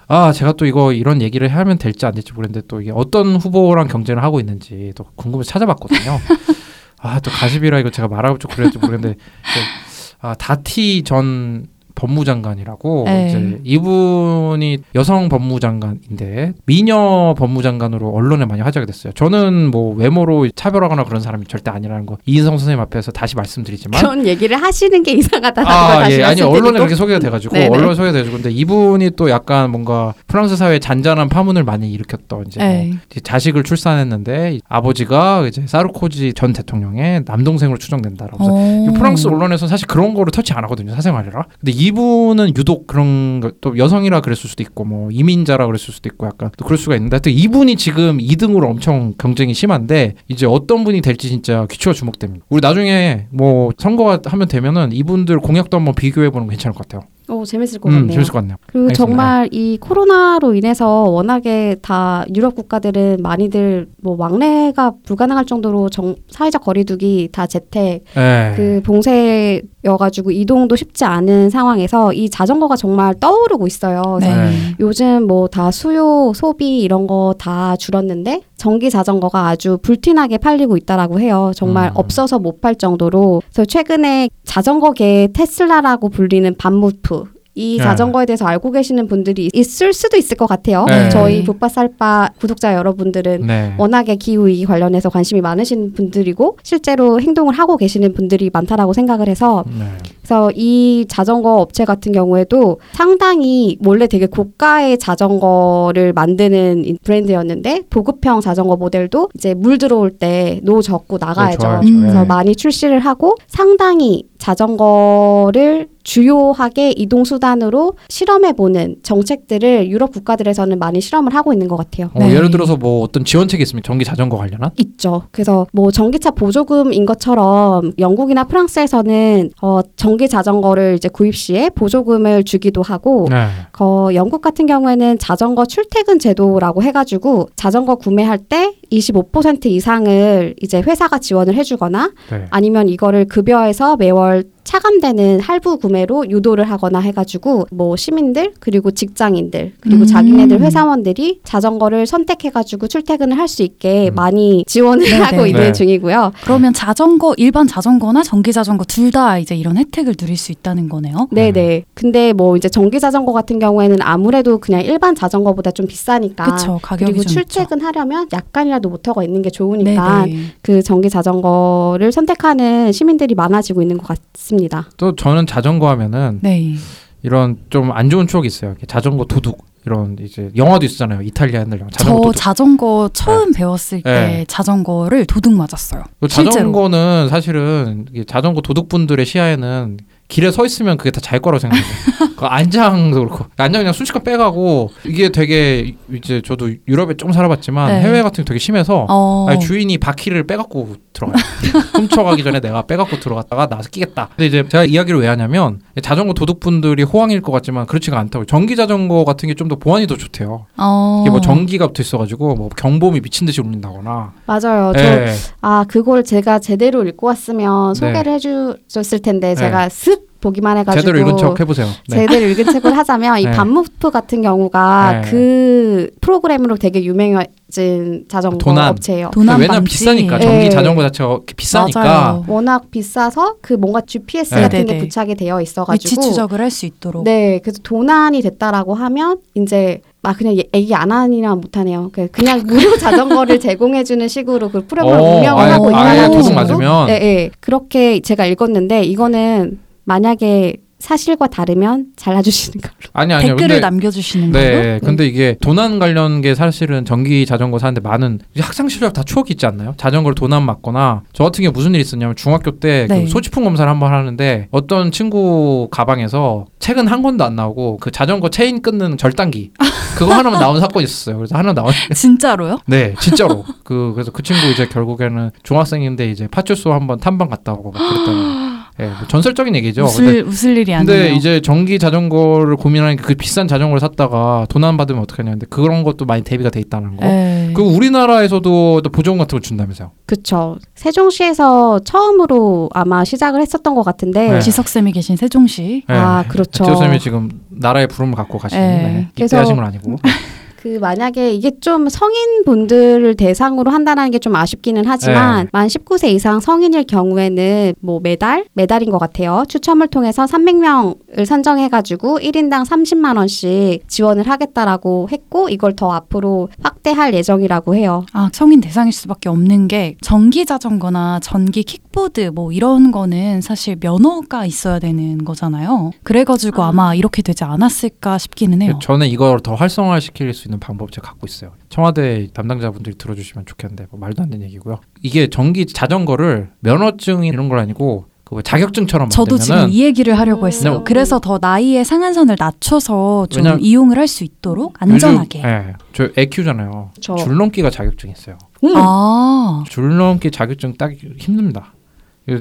[0.07, 3.87] 아 제가 또 이거 이런 얘기를 하면 될지 안 될지 모르겠는데 또 이게 어떤 후보랑
[3.87, 6.19] 경쟁을 하고 있는지 또 궁금해서 찾아봤거든요.
[6.99, 13.27] 아 또 가십이라 이거 제가 말하고 좀 그랬지 모르겠는데 그, 아 다티 전 법무장관이라고 네.
[13.27, 19.13] 이제 이분이 여성 법무장관인데 미녀 법무장관으로 언론에 많이 화제가 됐어요.
[19.13, 24.25] 저는 뭐 외모로 차별하거나 그런 사람이 절대 아니라는 거 이인성 선생님 앞에서 다시 말씀드리지만 그런
[24.25, 26.23] 얘기를 하시는 게 이상하다라는 걸 아, 다시 예.
[26.23, 27.67] 아니 언론에 그렇게 소개가 돼가지고 네네.
[27.67, 32.59] 언론에 소개가 돼가지고 근데 이분이 또 약간 뭔가 프랑스 사회에 잔잔한 파문을 많이 일으켰던 이제,
[32.59, 32.93] 뭐 네.
[33.23, 38.93] 자식을 출산했는데 아버지가 이제 사르코지 전 대통령의 남동생으로 추정된다라고.
[38.93, 41.45] 프랑스 언론에서는 사실 그런 거를 터치 안 하거든요 사생활이라.
[41.59, 46.09] 근데 이 분은 유독 그런 거, 또 여성이라 그랬을 수도 있고 뭐 이민자라 그랬을 수도
[46.09, 50.83] 있고 약간 또 그럴 수가 있는데 하여튼 이분이 지금 2등으로 엄청 경쟁이 심한데 이제 어떤
[50.83, 52.45] 분이 될지 진짜 귀추가 주목됩니다.
[52.49, 57.09] 우리 나중에 뭐 선거가 하면 되면은 이분들 공약도 한번 비교해 보는 거 괜찮을 것 같아요.
[57.33, 58.11] 오 재밌을 것 음, 같네요.
[58.13, 58.57] 재밌을 것 같네요.
[58.67, 58.93] 그리고 알겠습니다.
[59.05, 66.63] 정말 이 코로나로 인해서 워낙에 다 유럽 국가들은 많이들 뭐 왕래가 불가능할 정도로 정, 사회적
[66.63, 68.53] 거리두기 다 재택 예.
[68.55, 74.01] 그 봉쇄여가지고 이동도 쉽지 않은 상황에서 이 자전거가 정말 떠오르고 있어요.
[74.19, 74.75] 네.
[74.79, 81.19] 요즘 뭐 다 수요 소비 이런 거 다 줄었는데 전기 자전거가 아주 불티나게 팔리고 있다라고
[81.19, 81.51] 해요.
[81.53, 81.91] 정말 음.
[81.95, 83.41] 없어서 못 팔 정도로.
[83.51, 87.83] 그래서 최근에 자전거계 테슬라라고 불리는 반무프 이 네.
[87.83, 90.85] 자전거에 대해서 알고 계시는 분들이 있을 수도 있을 것 같아요.
[90.87, 91.09] 네.
[91.09, 93.73] 저희 붓바살바 구독자 여러분들은 네.
[93.77, 99.63] 워낙에 기후 위기 관련해서 관심이 많으신 분들이고 실제로 행동을 하고 계시는 분들이 많다라고 생각을 해서
[99.67, 99.85] 네.
[100.21, 108.41] 그래서 이 자전거 업체 같은 경우에도 상당히 원래 되게 고가의 자전거를 만드는 이 브랜드였는데 보급형
[108.41, 111.59] 자전거 모델도 이제 물 들어올 때 노 젓고 나가야죠.
[111.59, 111.81] 좋아요.
[111.81, 112.25] 그래서 네.
[112.25, 121.33] 많이 출시를 하고 상당히 자전거를 주요하게 이동 수단으로 실험해 보는 정책들을 유럽 국가들에서는 많이 실험을
[121.33, 122.11] 하고 있는 것 같아요.
[122.13, 122.35] 어, 네.
[122.35, 123.87] 예를 들어서 뭐 어떤 지원책이 있습니까?
[123.87, 124.71] 전기 자전거 관련한?
[124.77, 125.23] 있죠.
[125.31, 132.81] 그래서 뭐 전기차 보조금인 것처럼 영국이나 프랑스에서는 어, 전기 자전거를 이제 구입 시에 보조금을 주기도
[132.81, 133.47] 하고 네.
[133.79, 141.19] 어, 영국 같은 경우에는 자전거 출퇴근 제도라고 해가지고 자전거 구매할 때 25% 이상을 이제 회사가
[141.19, 142.45] 지원을 해주거나 네.
[142.49, 149.73] 아니면 이거를 급여에서 매월 절 차감되는 할부 구매로 유도를 하거나 해가지고 뭐 시민들 그리고 직장인들
[149.79, 150.05] 그리고 음.
[150.05, 154.15] 자기네들 회사원들이 자전거를 선택해가지고 출퇴근을 할 수 있게 음.
[154.15, 155.17] 많이 지원을 네네.
[155.21, 155.71] 하고 있는 네.
[155.73, 156.31] 중이고요.
[156.43, 161.27] 그러면 자전거 일반 자전거나 전기 자전거 둘 다 이제 이런 혜택을 누릴 수 있다는 거네요.
[161.31, 161.83] 네네.
[161.93, 166.45] 근데 뭐 이제 전기 자전거 같은 경우에는 아무래도 그냥 일반 자전거보다 좀 비싸니까.
[166.45, 166.79] 그렇죠.
[166.81, 169.49] 가격이 그리고 좀 출퇴근하려면 약간이라도 모터가 있는 게.
[169.53, 170.37] 좋으니까 네네.
[170.63, 174.52] 그 전기 자전거를 선택하는 시민들이 많아지고 있는 것 같습니다.
[174.97, 176.75] 또 저는 자전거 하면은 네.
[177.23, 178.75] 이런 좀 안 좋은 추억이 있어요.
[178.87, 181.21] 자전거 도둑 이런 이제 영화도 있잖아요.
[181.21, 181.89] 이탈리아 옛날 영화.
[181.91, 182.35] 자전거 저 도둑.
[182.35, 184.45] 자전거 처음 배웠을 때 네.
[184.47, 186.03] 자전거를 도둑 맞았어요.
[186.19, 186.51] 그 실제로.
[186.51, 191.85] 자전거는 사실은 자전거 도둑분들의 시야에는 길에 서 있으면 그게 다 자기 거라고 생각해요.
[192.35, 198.01] 그 안장도 그렇고 안장 그냥 순식간 빼가고 이게 되게 이제 저도 유럽에 좀 살아봤지만 네.
[198.01, 199.45] 해외 같은 게 되게 심해서 어.
[199.49, 201.35] 아니, 주인이 바퀴를 빼갖고 들어가요.
[201.95, 204.29] 훔쳐가기 전에 내가 빼갖고 들어갔다가 나서 끼겠다.
[204.35, 208.45] 근데 이제 제가 이야기를 왜 하냐면 자전거 도둑분들이 호황일 것 같지만 그렇지가 않다고.
[208.45, 210.65] 전기 자전거 같은 게 좀 더 보안이 더 좋대요.
[210.77, 211.19] 어.
[211.21, 214.33] 이게 뭐 전기가 붙어 있어가지고 뭐 경보음이 미친 듯이 울린다거나.
[214.45, 214.91] 맞아요.
[214.95, 215.33] 저 예.
[215.61, 217.99] 아 그걸 제가 제대로 읽고 왔으면 네.
[217.99, 219.55] 소개를 해주셨을 텐데 네.
[219.55, 221.87] 제가 슥 보기만 해가지고 제대로 읽은 척 해보세요.
[222.09, 222.17] 네.
[222.17, 223.51] 제대로 읽은 책을 하자면 이 네.
[223.51, 225.29] 반무프 같은 경우가 네.
[225.31, 228.89] 그 프로그램으로 되게 유명해진 자전거 도난.
[228.89, 229.31] 업체예요.
[229.33, 229.91] 도난 왜냐면 방지.
[229.97, 230.43] 비싸니까 네.
[230.45, 231.99] 전기 자전거 자체가 비싸니까.
[232.03, 232.43] 맞아요.
[232.47, 234.61] 워낙 비싸서 그 뭔가 GPS 네.
[234.63, 234.97] 같은 게.
[234.97, 237.23] 부착이 되어 위치 있어가지고 추적을 할 수 있도록.
[237.23, 242.09] 네 그래서 도난이 됐다라고 하면 이제 막 그냥 얘- 얘기 안 하니나 못하네요.
[242.13, 246.43] 그- 그냥 무료 자전거를 제공해주는 식으로 그 프로그램 어, 운영을 아예- 하고 아예 있다는 도둑
[246.45, 246.55] 식으로.
[246.61, 247.07] 맞으면?
[247.07, 247.49] 네, 네.
[247.59, 252.93] 그렇게 제가 읽었는데 이거는 만약에 사실과 다르면 잘라주시는 걸로.
[253.11, 253.49] 아니 아니요.
[253.49, 254.63] 댓글을 근데 남겨주시는 걸로.
[254.63, 259.47] 네, 근데 이게 도난 관련 게 사실은 전기 자전거 사는데 많은 학창 시절 다 추억이
[259.49, 259.95] 있지 않나요?
[259.97, 263.23] 자전거를 도난 맞거나 저 같은 경우 무슨 일이 있었냐면 중학교 때 네.
[263.25, 268.09] 그 소지품 검사를 한 번 하는데 어떤 친구 가방에서 책은 한 권도 안 나오고 그
[268.09, 269.71] 자전거 체인 끊는 절단기
[270.17, 271.35] 그거 하나만 나온 사건이 있었어요.
[271.35, 272.79] 그래서 하나 나온 진짜로요?
[272.85, 273.65] 네, 진짜로.
[273.83, 278.71] 그 그래서 그 친구 이제 결국에는 중학생인데 이제 파출소 한번 탐방 갔다 오고 막 그랬다는.
[278.99, 280.05] 예, 뭐 전설적인 얘기죠.
[280.05, 281.33] 근데 웃을 웃을 일이 근데 아니에요.
[281.33, 286.43] 이제 전기 자전거를 고민하니까 그 비싼 자전거를 샀다가 도난 받으면 어떡하냐 근데 그런 것도 많이
[286.43, 287.25] 대비가 돼 있다는 거.
[287.25, 287.71] 네.
[287.73, 290.11] 그리고 우리나라에서도 또 보조금 같은 거 준다면서요.
[290.27, 290.77] 그쵸.
[290.93, 294.49] 세종시에서 처음으로 아마 시작을 했었던 것 같은데.
[294.51, 294.59] 네.
[294.59, 296.03] 지석 쌤이 계신 세종시.
[296.07, 296.83] 아, 그렇죠.
[296.85, 299.03] 지호쌤이 지금 나라의 부름을 갖고 가시는 네.
[299.03, 299.27] 네.
[299.35, 300.17] 그래서- 입대하신 건 아니고.
[300.83, 305.69] 그 만약에 이게 좀 성인분들을 대상으로 한다는 게 좀 아쉽기는 하지만 네.
[305.71, 309.63] 만 19세 이상 성인일 경우에는 뭐 매달 매달인 것 같아요.
[309.69, 317.95] 추첨을 통해서 300명을 선정해가지고 1인당 30만 원씩 지원을 하겠다라고 했고 이걸 더 앞으로 확대할 예정이라고
[317.95, 318.25] 해요.
[318.33, 324.65] 아, 성인 대상일 수밖에 없는 게 전기 자전거나 전기 킥보드 뭐 이런 거는 사실 면허가
[324.65, 326.11] 있어야 되는 거잖아요.
[326.23, 326.87] 그래가지고 아.
[326.89, 326.91] 아.
[326.91, 328.99] 마 이렇게 되지 않았을까 싶기는 해요.
[329.01, 331.71] 저는 이걸 더 활성화시킬 수 있는 방법 제가 갖고 있어요.
[331.89, 334.99] 청와대 담당자분들이 들어주시면 좋겠는데 뭐 말도 안 되는 얘기고요.
[335.21, 340.67] 이게 전기 자전거를 면허증 이런 건 아니고 그 자격증처럼 저도 지금 이 얘기를 하려고 음.
[340.67, 340.97] 했어요.
[340.99, 341.03] 네.
[341.05, 345.59] 그래서 더 나이의 상한선을 낮춰서 좀 이용을 할 수 있도록 안전하게.
[345.59, 347.11] 요즘, 예, 저애 키우잖아요.
[347.21, 348.57] 저 줄넘기가 자격증 있어요.
[348.83, 348.93] 음.
[348.95, 351.93] 아, 줄넘기 자격증 따기 힘듭니다.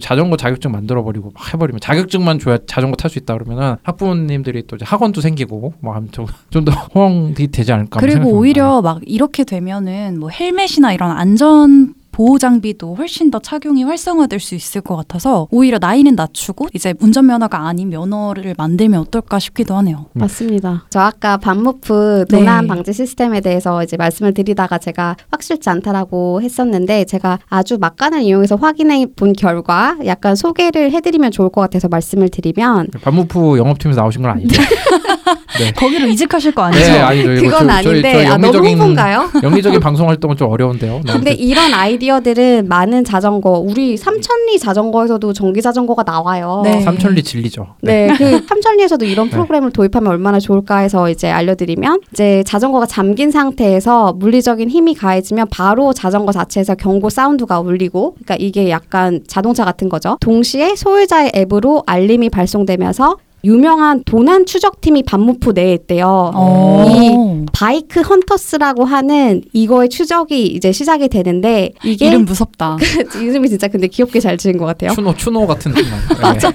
[0.00, 4.76] 자전거 자격증 만들어 버리고 막 해버리면 자격증만 줘야 자전거 탈 수 있다 그러면은 학부모님들이 또
[4.76, 8.00] 이제 학원도 생기고 뭐 뭐좀더 호응이 되지 않을까.
[8.00, 8.30] 그리고.
[8.30, 14.54] 오히려 막 이렇게 되면은 뭐 헬멧이나 이런 안전 보호 장비도 훨씬 더 착용이 활성화될 수
[14.54, 20.06] 있을 것 같아서 오히려 나이는 낮추고 이제 운전 면허가 아닌 면허를 만들면 어떨까 싶기도 하네요.
[20.14, 20.20] 음.
[20.20, 20.84] 맞습니다.
[20.90, 22.36] 저 아까 반무프 네.
[22.36, 28.56] 도난 방지 시스템에 대해서 이제 말씀을 드리다가 제가 확실치 않다라고 했었는데 제가 아주 막간을 이용해서
[28.56, 34.32] 확인해 본 결과 약간 소개를 해드리면 좋을 것 같아서 말씀을 드리면 반무프 영업팀에서 나오신 건
[34.32, 34.60] 아니죠?
[35.58, 35.70] 네.
[35.72, 36.84] 거기로 이직하실 거 아니죠?
[36.84, 37.32] 네, 아니죠.
[37.32, 39.30] 이거 그건 저- 아닌데 저희- 저희 아, 너무 영리적인- 홍보인가요?
[39.42, 41.00] 연기적인 방송 활동은 좀 어려운데요.
[41.04, 46.62] 네, 근데 이런 아이 디어들은 많은 자전거 우리 삼천리 자전거에서도 전기 자전거가 나와요.
[46.64, 46.80] 네.
[46.80, 47.76] 삼천리 진리죠.
[47.80, 49.30] 네, 그 삼천리에서도 이런 네.
[49.30, 55.92] 프로그램을 도입하면 얼마나 좋을까 해서 이제 알려드리면 이제 자전거가 잠긴 상태에서 물리적인 힘이 가해지면 바로
[55.92, 60.16] 자전거 자체에서 경고 사운드가 울리고, 그러니까 이게 약간 자동차 같은 거죠.
[60.20, 66.30] 동시에 소유자의 앱으로 알림이 발송되면서 유명한 도난 추적팀이 반무프 내에 있대요.
[66.34, 67.44] 어.
[67.52, 72.76] 바이크 헌터스라고 하는 이거의 추적이 이제 시작이 되는데 이게 이름 무섭다.
[73.20, 74.92] 이름이 진짜 근데 귀엽게 잘 지은 것 같아요.
[74.92, 75.90] 추노 추노 같은 느낌.
[76.20, 76.52] 맞아.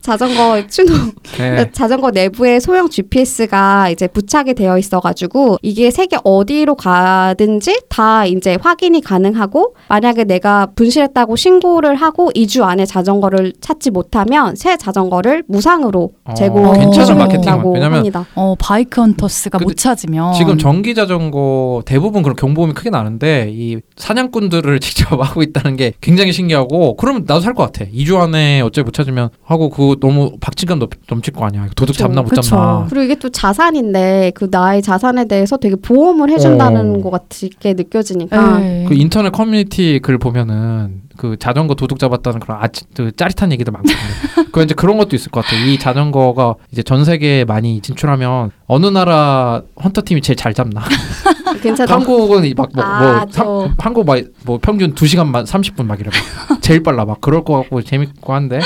[0.00, 0.92] 자전거 추노
[1.38, 1.70] 네.
[1.72, 9.00] 자전거 내부에 소형 GPS가 이제 부착이 되어 있어가지고 이게 세계 어디로 가든지 다 이제 확인이
[9.00, 16.34] 가능하고 만약에 내가 분실했다고 신고를 하고 2주 안에 자전거를 찾지 못하면 새 자전거를 무상으로 어,
[16.34, 17.52] 제공해 괜찮은 마케팅이야.
[17.52, 18.26] 준다고 왜냐면 합니다.
[18.34, 24.78] 어, 바이크 헌터스가 못 찾으면 지금 전기 자전거 대부분 그런 경보음이 크게 나는데 이 사냥꾼들을
[24.80, 27.84] 직접 하고 있다는 게 굉장히 신기하고 그러면 나도 살 것 같아.
[27.90, 31.66] 2주 안에 어째 못 찾으면 하고 그거 너무 박진감 넘, 넘칠 거 아니야.
[31.74, 32.04] 도둑 그쵸.
[32.04, 32.42] 잡나 못 그쵸.
[32.42, 32.86] 잡나.
[32.88, 37.02] 그리고 이게 또 자산인데 그 나의 자산에 대해서 되게 보험을 해준다는 어.
[37.02, 38.84] 것 같게 느껴지니까 네.
[38.88, 43.98] 그 인터넷 커뮤니티 글 보면은 그 자전거 도둑 잡았다는 그런 아, 그 짜릿한 얘기도 많거든요.
[44.52, 45.66] 그 이제 그런 것도 있을 것 같아요.
[45.66, 50.82] 이 자전거가 이제 전 세계에 많이 진출하면 어느 나라 헌터 팀이 제일 잘 잡나
[51.54, 51.92] 괜찮아.
[51.94, 56.10] 한국은 막뭐 아, 뭐, 저- 한국 막뭐 평균 2 시간만 30분 막 이래
[56.48, 58.60] 막 제일 빨라 막 그럴 것 같고 재밌고 한데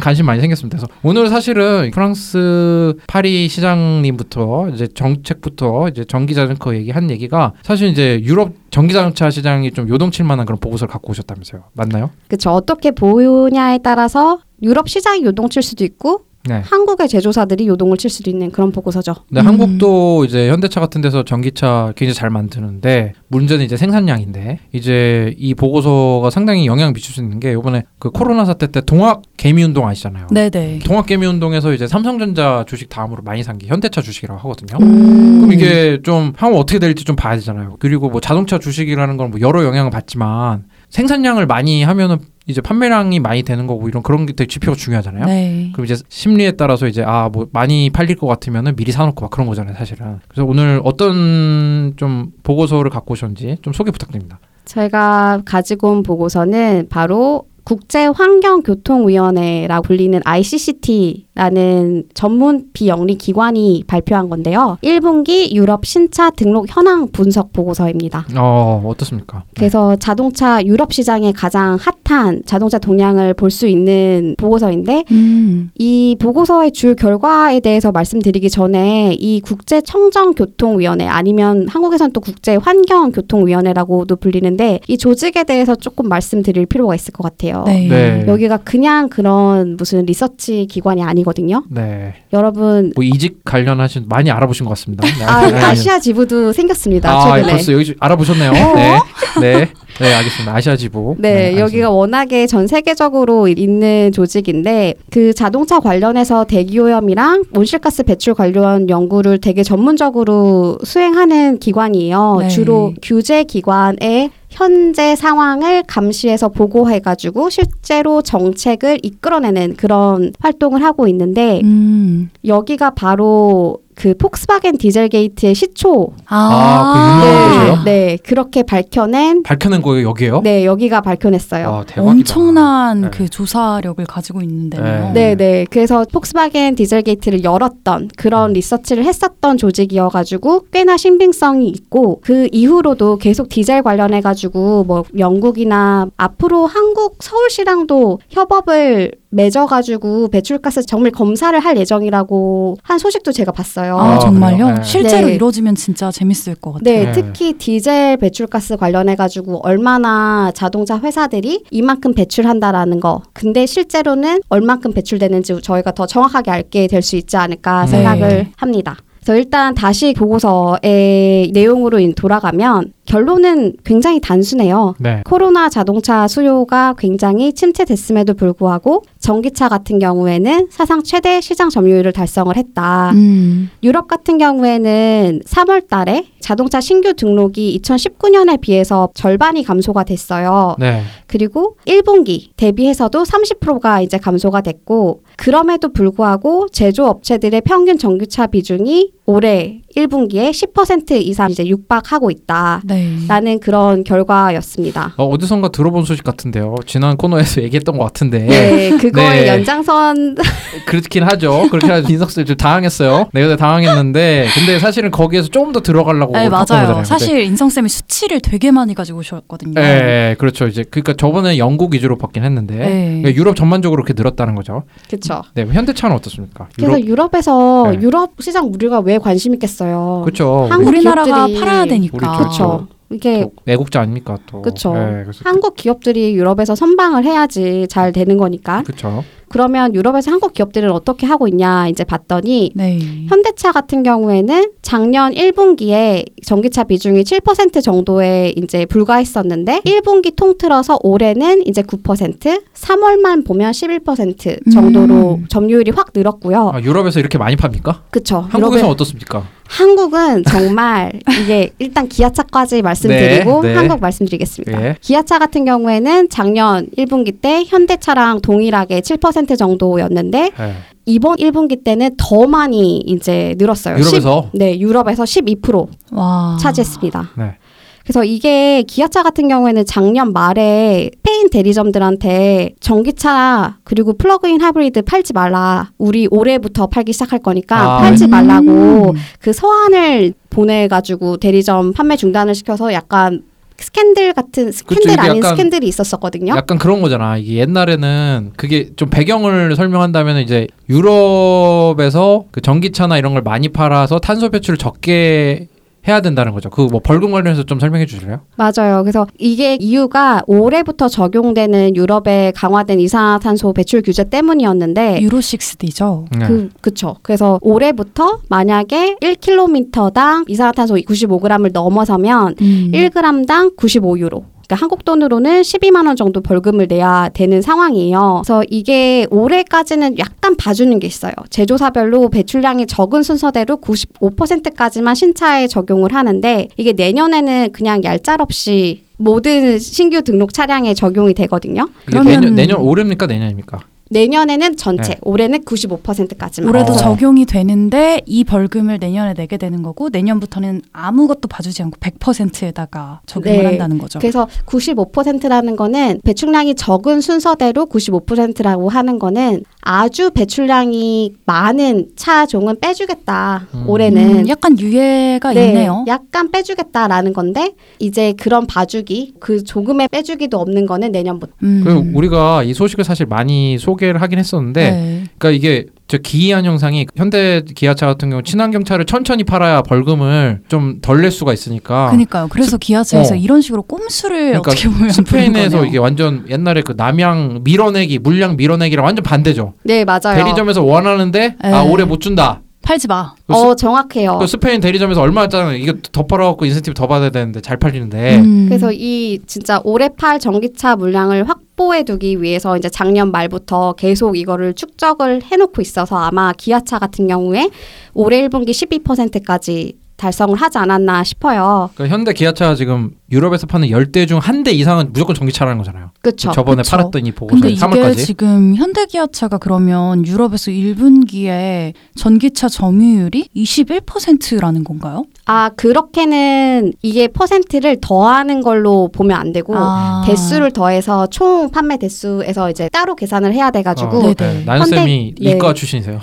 [0.00, 0.76] 관심 많이 생겼습니다.
[0.78, 7.88] 그래서 오늘 사실은 프랑스 파리 시장님부터 이제 정책부터 이제 전기 자전거 얘기 한 얘기가 사실
[7.88, 11.62] 이제 유럽 전기 자동차 시장이 좀 요동칠 만한 그런 보고서를 갖고 오셨다면서요.
[11.74, 12.10] 맞나요?
[12.28, 12.50] 그쵸.
[12.50, 16.62] 어떻게 보냐에 따라서 유럽 시장이 요동칠 수도 있고 네.
[16.64, 19.14] 한국의 제조사들이 요동을 칠 수도 있는 그런 보고서죠.
[19.28, 19.46] 근데 음.
[19.46, 26.28] 한국도 이제 현대차 같은 데서 전기차 굉장히 잘 만드는데 문제는 이제 생산량인데 이제 이 보고서가
[26.30, 30.26] 상당히 영향을 미칠 수 있는 게 이번에 그 코로나 사태 때 동학 개미 운동 아시잖아요.
[30.30, 30.80] 네네.
[30.84, 34.78] 동학 개미 운동에서 이제 삼성전자 주식 다음으로 많이 산 게 현대차 주식이라고 하거든요.
[34.82, 35.38] 음.
[35.42, 37.76] 그럼 이게 좀 향후 어떻게 될지 좀 봐야 되잖아요.
[37.78, 43.42] 그리고 뭐 자동차 주식이라는 건 뭐 여러 영향을 받지만 생산량을 많이 하면은 이제 판매량이 많이
[43.42, 45.24] 되는 거고 이런 그런 게 되게 지표가 중요하잖아요.
[45.24, 45.70] 네.
[45.72, 49.46] 그럼 이제 심리에 따라서 이제 아 뭐 많이 팔릴 것 같으면은 미리 사놓고 막 그런
[49.46, 50.18] 거잖아요, 사실은.
[50.28, 54.38] 그래서 오늘 어떤 좀 보고서를 갖고 오셨는지 좀 소개 부탁드립니다.
[54.66, 64.76] 저희가 가지고 온 보고서는 바로 국제환경교통위원회라고 불리는 ICCT라는 전문 비영리 기관이 발표한 건데요.
[64.82, 68.26] 1분기 유럽 신차 등록 현황 분석 보고서입니다.
[68.36, 69.44] 어 어떻습니까?
[69.54, 75.70] 그래서 자동차 유럽 시장의 가장 핫한 자동차 동향을 볼 수 있는 보고서인데 음.
[75.78, 84.98] 이 보고서의 주 결과에 대해서 말씀드리기 전에 이 국제청정교통위원회 아니면 한국에선 또 국제환경교통위원회라고도 불리는데 이
[84.98, 87.53] 조직에 대해서 조금 말씀드릴 필요가 있을 것 같아요.
[87.66, 87.86] 네.
[87.88, 88.24] 네.
[88.26, 91.62] 여기가 그냥 그런 무슨 리서치 기관이 아니거든요.
[91.70, 92.14] 네.
[92.32, 95.06] 여러분 뭐 이직 관련하신 많이 알아보신 것 같습니다.
[95.06, 95.24] 네.
[95.24, 95.58] 아, 네.
[95.60, 97.10] 아시아 지부도 생겼습니다.
[97.10, 97.52] 아, 최근에.
[97.52, 98.52] 벌써 여기 알아보셨네요.
[98.52, 98.98] 네.
[99.40, 99.68] 네.
[100.00, 100.54] 네, 알겠습니다.
[100.54, 101.14] 아시아 지부.
[101.18, 101.60] 네, 알겠습니다.
[101.60, 109.62] 여기가 워낙에 전 세계적으로 있는 조직인데 그 자동차 관련해서 대기오염이랑 온실가스 배출 관련 연구를 되게
[109.62, 112.38] 전문적으로 수행하는 기관이에요.
[112.40, 112.48] 네.
[112.48, 122.30] 주로 규제 기관의 현재 상황을 감시해서 보고해가지고 실제로 정책을 이끌어내는 그런 활동을 하고 있는데 음.
[122.44, 127.84] 여기가 바로 그 폭스바겐 디젤 게이트의 시초 아, 그 유명한 네, 곳이에요?
[127.84, 130.40] 네 그렇게 밝혀낸 밝혀낸 거예요, 여기에요?
[130.42, 131.68] 네 여기가 밝혀냈어요.
[131.68, 132.10] 아, 대박이다.
[132.10, 133.10] 엄청난 네.
[133.12, 135.12] 그 조사력을 가지고 있는데요.
[135.12, 135.66] 네, 네.
[135.70, 143.48] 그래서 폭스바겐 디젤 게이트를 열었던 그런 리서치를 했었던 조직이어가지고 꽤나 신빙성이 있고 그 이후로도 계속
[143.48, 152.98] 디젤 관련해가지고 뭐 영국이나 앞으로 한국 서울시랑도 협업을 맺어가지고 배출가스 정밀 검사를 할 예정이라고 한
[152.98, 153.96] 소식도 제가 봤어요.
[153.96, 154.70] 아, 아, 정말요?
[154.70, 154.82] 네.
[154.82, 155.34] 실제로 네.
[155.34, 156.82] 이루어지면 진짜 재밌을 것 같아요.
[156.84, 157.12] 네, 네.
[157.12, 163.22] 특히 디젤 배출가스 관련해가지고 얼마나 자동차 회사들이 이만큼 배출한다라는 거.
[163.32, 167.90] 근데 실제로는 얼만큼 배출되는지 저희가 더 정확하게 알게 될 수 있지 않을까 네.
[167.90, 168.96] 생각을 합니다.
[169.24, 174.94] 그래서 일단 다시 보고서의 내용으로 인- 돌아가면 결론은 굉장히 단순해요.
[174.98, 175.22] 네.
[175.24, 183.12] 코로나 자동차 수요가 굉장히 침체됐음에도 불구하고 전기차 같은 경우에는 사상 최대 시장 점유율을 달성을 했다.
[183.12, 183.70] 음.
[183.82, 190.76] 유럽 같은 경우에는 3월 달에 자동차 신규 등록이 2019년에 비해서 절반이 감소가 됐어요.
[190.78, 191.00] 네.
[191.26, 200.50] 그리고 1분기 대비해서도 30%가 이제 감소가 됐고 그럼에도 불구하고 제조업체들의 평균 전기차 비중이 올해 1분기에
[200.50, 202.82] 10% 이상 이제 육박하고 있다.
[202.84, 203.16] 네.
[203.28, 205.14] 라는 그런 결과였습니다.
[205.16, 206.74] 어, 어디선가 들어본 소식 같은데요.
[206.86, 208.40] 지난 코너에서 얘기했던 것 같은데.
[208.40, 209.48] 네, 그거의 네.
[209.48, 210.36] 연장선
[210.86, 211.68] 그렇긴 하죠.
[211.70, 212.12] 그렇게 하죠.
[212.12, 213.28] 인석쌤 좀 당황했어요.
[213.32, 216.64] 내가 당황했는데, 근데 사실은 거기에서 조금 더 들어가려고 네, 맞아요.
[216.64, 217.04] 거잖아요.
[217.04, 219.74] 사실 인성 쌤이 수치를 되게 많이 가지고 오셨거든요.
[219.74, 220.66] 근데, 예, 그렇죠.
[220.66, 223.18] 이제 그러니까 저번에 영국 위주로 받긴 했는데 네.
[223.22, 224.82] 그러니까 유럽 전반적으로 그렇게 늘었다는 거죠.
[225.08, 225.42] 그렇죠.
[225.54, 226.68] 네, 현대차는 어떻습니까?
[226.76, 228.00] 그래서 유럽, 유럽에서 네.
[228.00, 229.83] 유럽 시장 우리가 왜 관심 있겠어요?
[230.24, 230.66] 그렇죠.
[230.70, 232.38] 한국 우리나라가 기업들이- 팔아야 되니까.
[232.38, 232.86] 그렇죠.
[233.10, 234.62] 이게 또 애국자 아닙니까 또.
[234.62, 234.94] 그쵸.
[234.96, 238.82] 예, 그래서 한국 기업들이 유럽에서 선방을 해야지 잘 되는 거니까.
[238.82, 239.22] 그렇죠.
[239.54, 242.98] 그러면 유럽에서 한국 기업들은 어떻게 하고 있냐 이제 봤더니 네.
[243.28, 251.82] 현대차 같은 경우에는 작년 1분기에 전기차 비중이 7% 정도에 이제 불과했었는데 1분기 통틀어서 올해는 이제
[251.82, 255.46] 9%, 3월만 보면 11% 정도로 음.
[255.48, 256.72] 점유율이 확 늘었고요.
[256.74, 258.02] 아, 유럽에서 이렇게 많이 팝니까?
[258.10, 258.44] 그쵸.
[258.50, 259.44] 한국에서 유럽에- 어떻습니까?
[259.66, 261.10] 한국은 정말
[261.42, 263.74] 이게 일단 기아차까지 말씀드리고 네, 네.
[263.74, 264.84] 한국 말씀드리겠습니다.
[264.84, 264.96] 예.
[265.00, 270.74] 기아차 같은 경우에는 작년 1분기 때 현대차랑 동일하게 7% 정도였는데 예.
[271.06, 273.96] 이번 1분기 때는 더 많이 이제 늘었어요.
[273.96, 276.56] 유럽에서 10 네, 유럽에서 12% 와.
[276.60, 277.30] 차지했습니다.
[277.36, 277.56] 네.
[278.04, 285.90] 그래서 이게 기아차 같은 경우에는 작년 말에 스페인 대리점들한테 전기차 그리고 플러그인 하이브리드 팔지 말라.
[285.96, 287.98] 우리 올해부터 팔기 시작할 거니까 아.
[288.00, 289.14] 팔지 말라고 음.
[289.40, 293.42] 그 서한을 보내가지고 대리점 판매 중단을 시켜서 약간
[293.78, 296.54] 스캔들 같은 스캔들 이게 아닌 약간- 스캔들이 있었었거든요.
[296.56, 297.36] 약간 그런 거잖아.
[297.36, 304.50] 이게 옛날에는 그게 좀 배경을 설명한다면 이제 유럽에서 그 전기차나 이런 걸 많이 팔아서 탄소
[304.50, 305.68] 배출을 적게
[306.06, 306.70] 해야 된다는 거죠.
[306.70, 308.40] 그 뭐 벌금 관련해서 좀 설명해 주실래요?
[308.56, 309.02] 맞아요.
[309.02, 316.26] 그래서 이게 이유가 올해부터 적용되는 유럽의 강화된 이산화탄소 배출 규제 때문이었는데 유로 6D죠.
[316.38, 316.46] 네.
[316.46, 317.16] 그 그쵸.
[317.22, 322.90] 그래서 올해부터 만약에 1km당 이산화탄소 95g을 넘어서면 음.
[322.92, 324.53] 1g당 95유로.
[324.66, 328.42] 그러니까 한국 돈으로는 12만 원 정도 벌금을 내야 되는 상황이에요.
[328.44, 331.32] 그래서 이게 올해까지는 약간 봐주는 게 있어요.
[331.50, 340.52] 제조사별로 배출량이 적은 순서대로 95%까지만 신차에 적용을 하는데 이게 내년에는 그냥 얄짤없이 모든 신규 등록
[340.52, 341.88] 차량에 적용이 되거든요.
[342.06, 343.80] 그러면- 내년 내년 올해입니까 내년입니까?
[344.14, 345.18] 내년에는 전체, 네.
[345.22, 346.70] 올해는 95%까지만.
[346.70, 346.96] 올해도 어.
[346.96, 353.66] 적용이 되는데 이 벌금을 내년에 내게 되는 거고 내년부터는 아무것도 봐주지 않고 100%에다가 적용을 네.
[353.66, 354.20] 한다는 거죠.
[354.20, 363.66] 그래서 95%라는 거는 배출량이 적은 순서대로 95%라고 하는 거는 아주 배출량이 많은 차종은 빼주겠다.
[363.74, 363.84] 음.
[363.88, 366.04] 올해는 음, 약간 유예가 네, 있네요.
[366.06, 371.52] 약간 빼주겠다라는 건데 이제 그런 봐주기 그 조금의 빼주기도 없는 거는 내년부터.
[371.64, 371.82] 음.
[371.84, 375.24] 그 우리가 이 소식을 사실 많이 소개 를 하긴 했었는데 네.
[375.38, 381.00] 그러니까 이게 저 기이한 형상이 현대 기아차 같은 경우 친환경 차를 천천히 팔아야 벌금을 좀
[381.00, 382.48] 덜 낼 수가 있으니까 그니까요.
[382.50, 383.36] 그래서 기아차에서 어.
[383.36, 385.86] 이런 식으로 꼼수를 그러니까 어떻게 보면 스페인에서.
[385.86, 389.72] 이게 완전 옛날에 그 남양 밀어내기 물량 밀어내기랑 완전 반대죠.
[389.84, 390.36] 네 맞아요.
[390.36, 391.88] 대리점에서 원하는데 아 에.
[391.88, 392.60] 올해 못 준다.
[392.84, 393.32] 팔지 마.
[393.46, 394.38] 그어 정확해요.
[394.38, 398.66] 그 스페인 대리점에서 얼마 짜는 이거 더 팔아갖고 인센티브 더 받아야 되는데 잘 팔리는데 음.
[398.68, 405.42] 그래서 이 진짜 올해 팔 전기차 물량을 확보해두기 위해서 이제 작년 말부터 계속 이거를 축적을
[405.44, 407.70] 해놓고 있어서 아마 기아차 같은 경우에
[408.12, 411.90] 올해 1분기 12%까지 달성을 하지 않았나 싶어요.
[411.94, 416.10] 그러니까 현대 기아차 지금 유럽에서 파는 10대 중 한 대 이상은 무조건 전기차라는 거잖아요.
[416.22, 416.52] 그렇죠.
[416.52, 416.90] 저번에 그쵸.
[416.96, 418.18] 팔았던 이 보고서 근데 이게 3월까지.
[418.24, 425.24] 지금 현대 기아차가 그러면 유럽에서 1분기에 전기차 점유율이 21%라는 건가요?
[425.46, 430.22] 아 그렇게는 이게 퍼센트를 더하는 걸로 보면 안 되고 아.
[430.26, 434.34] 대수를 더해서 총 판매 대수에서 이제 따로 계산을 해야 돼 가지고 네.
[434.34, 434.62] 네.
[434.64, 435.74] 나연 쌤이 현대- 이과 네.
[435.74, 436.20] 출신이세요.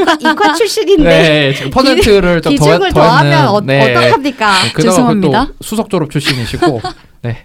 [0.00, 3.94] 이과, 이과 출신인데 네, 지금 퍼센트를 좀 더, 비중을 더했는 더하 면 어, 네.
[3.96, 4.52] 어떡합니까?
[4.76, 5.44] 네, 죄송합니다.
[5.46, 6.80] 그또 수석 졸업 출신이시고
[7.22, 7.36] 네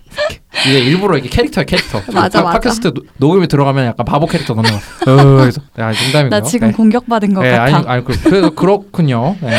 [0.67, 2.59] 이게 일부러 이게 캐릭터야 캐릭터 맞아, 팟- 맞아.
[2.59, 4.77] 팟캐스트 노- 녹음이 들어가면 약간 바보 캐릭터 넣는 거
[5.11, 6.73] 어, 그래서 네, 아, 농담이고요 나 지금 네.
[6.73, 7.63] 공격받은 것 네, 같아.
[7.77, 9.55] 아니, 아니 그, 그래서 그렇군요 네.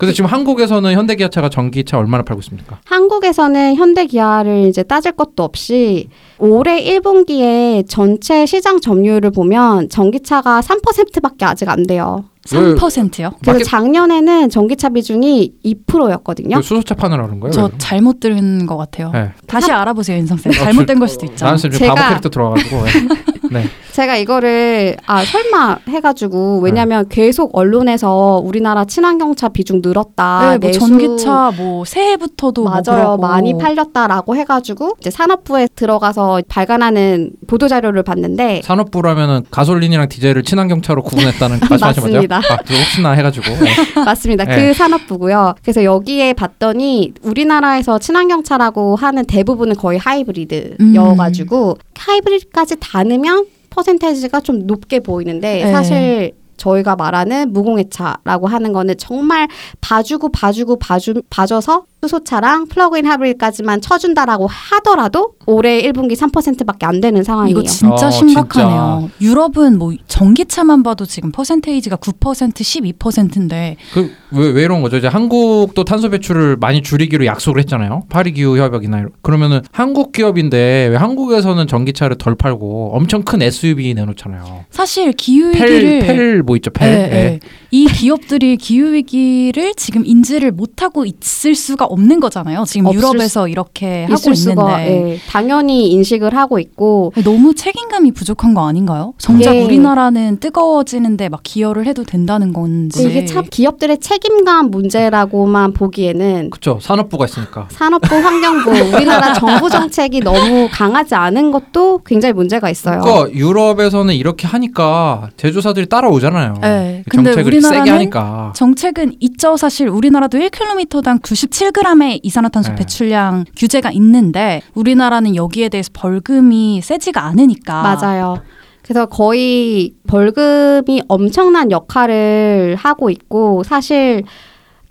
[0.00, 2.78] 그래서 지금 한국에서는 현대기아차가 전기차 얼마나 팔고 있습니까?
[2.86, 6.08] 한국에서는 현대 기아를 이제 따질 것도 없이
[6.38, 12.24] 올해 1분기에 전체 시장 점유율을 보면 전기차가 3%밖에 아직 안 돼요.
[12.46, 13.30] 3%요?
[13.40, 16.56] 그래서 마켓- 작년에는 전기차 비중이 2%였거든요.
[16.56, 17.52] 그 수소차 파느라 그런 거예요?
[17.52, 17.70] 저 왜?
[17.78, 19.10] 잘못 들은 것 같아요.
[19.12, 19.30] 네.
[19.46, 20.50] 다시 알아보세요, 인성쌤.
[20.50, 21.50] 어, 잘못된 줄- 걸 수도 있잖아.
[21.50, 22.76] 나연 쌤 지금 제가- 바보 캐릭터 들어와가지고
[23.52, 23.64] 네.
[23.92, 30.52] 제가 이거를 아 설마 해가지고 왜냐하면 계속 언론에서 우리나라 친환경차 비중 늘었다.
[30.52, 32.82] 네, 뭐 내수 전기차 뭐 새해부터도 뭐 맞아요.
[33.16, 33.16] 그러고.
[33.22, 41.58] 많이 팔렸다라고 해가지고 이제 산업부에 들어가서 발간하는 보도 자료를 봤는데 산업부라면은 가솔린이랑 디젤을 친환경차로 구분했다는
[41.68, 42.14] 말씀하신 거죠?
[42.30, 42.36] 맞습니다.
[42.38, 43.70] 아, 저 혹시나 해가지고 네.
[44.04, 44.44] 맞습니다.
[44.44, 44.56] 네.
[44.56, 45.54] 그 산업부고요.
[45.62, 55.00] 그래서 여기에 봤더니 우리나라에서 친환경 차라고 하는 대부분은 거의 하이브리드여가지고 하이브리드까지 다으면 퍼센테이지가 좀 높게
[55.00, 55.72] 보이는데 네.
[55.72, 59.48] 사실 저희가 말하는 무공해차라고 하는 거는 정말
[59.80, 67.58] 봐주고 봐주고 봐주, 봐줘서 수소차랑 플러그인 하이브리드까지만 쳐준다라고 하더라도 올해 1분기 3%밖에 안 되는 상황이에요.
[67.58, 69.10] 이거 진짜 어, 심각하네요.
[69.20, 74.96] 유럽은 뭐 전기차만 봐도 지금 퍼센테이지가 9% 12%인데 그왜 왜 이런 거죠?
[74.96, 78.04] 이제 한국도 탄소 배출을 많이 줄이기로 약속을 했잖아요.
[78.08, 79.10] 파리 기후 협약이나 이런.
[79.22, 84.64] 그러면은 한국 기업인데 왜 한국에서는 전기차를 덜 팔고 엄청 큰 SUV 내놓잖아요.
[84.70, 86.70] 사실 기후 위기를 펠펠 뭐 있죠?
[86.70, 86.88] 펠.
[86.88, 87.14] 예, 예.
[87.14, 87.40] 예.
[87.70, 92.64] 이 기업들이 기후 위기를 지금 인지를 못하고 있을 수가 없는 거잖아요.
[92.66, 98.54] 지금 유럽에서 이렇게 하고 있을 수가 있는데 예, 당연히 인식을 하고 있고 너무 책임감이 부족한
[98.54, 99.14] 거 아닌가요?
[99.18, 99.64] 정작 예.
[99.64, 106.78] 우리나라는 뜨거워지는데 막 기여를 해도 된다는 건지 이게 참 기업들의 책임감 문제라고만 보기에는 그렇죠.
[106.80, 107.66] 산업부가 있으니까.
[107.70, 113.00] 산업부, 환경부, 우리나라 정부 정책이 너무 강하지 않은 것도 굉장히 문제가 있어요.
[113.00, 116.54] 그러니까 유럽에서는 이렇게 하니까 제조사들이 따라오잖아요.
[116.60, 117.02] 네.
[117.08, 118.52] 근데 정책을 세게 우리나라는 하니까.
[118.54, 119.56] 정책은 있죠.
[119.56, 122.76] 사실 우리나라도 1km당 97g 의 이산화탄소 네.
[122.76, 128.42] 배출량 규제가 있는데 우리나라는 여기에 대해서 벌금이 세지가 않으니까 맞아요.
[128.82, 134.24] 그래서 거의 벌금이 엄청난 역할을 하고 있고 사실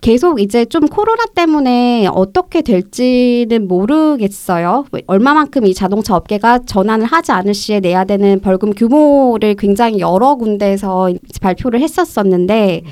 [0.00, 4.86] 계속 이제 좀 코로나 때문에 어떻게 될지는 모르겠어요.
[5.06, 11.10] 얼마만큼 이 자동차 업계가 전환을 하지 않을 시에 내야 되는 벌금 규모를 굉장히 여러 군데에서
[11.42, 12.84] 발표를 했었었는데 네.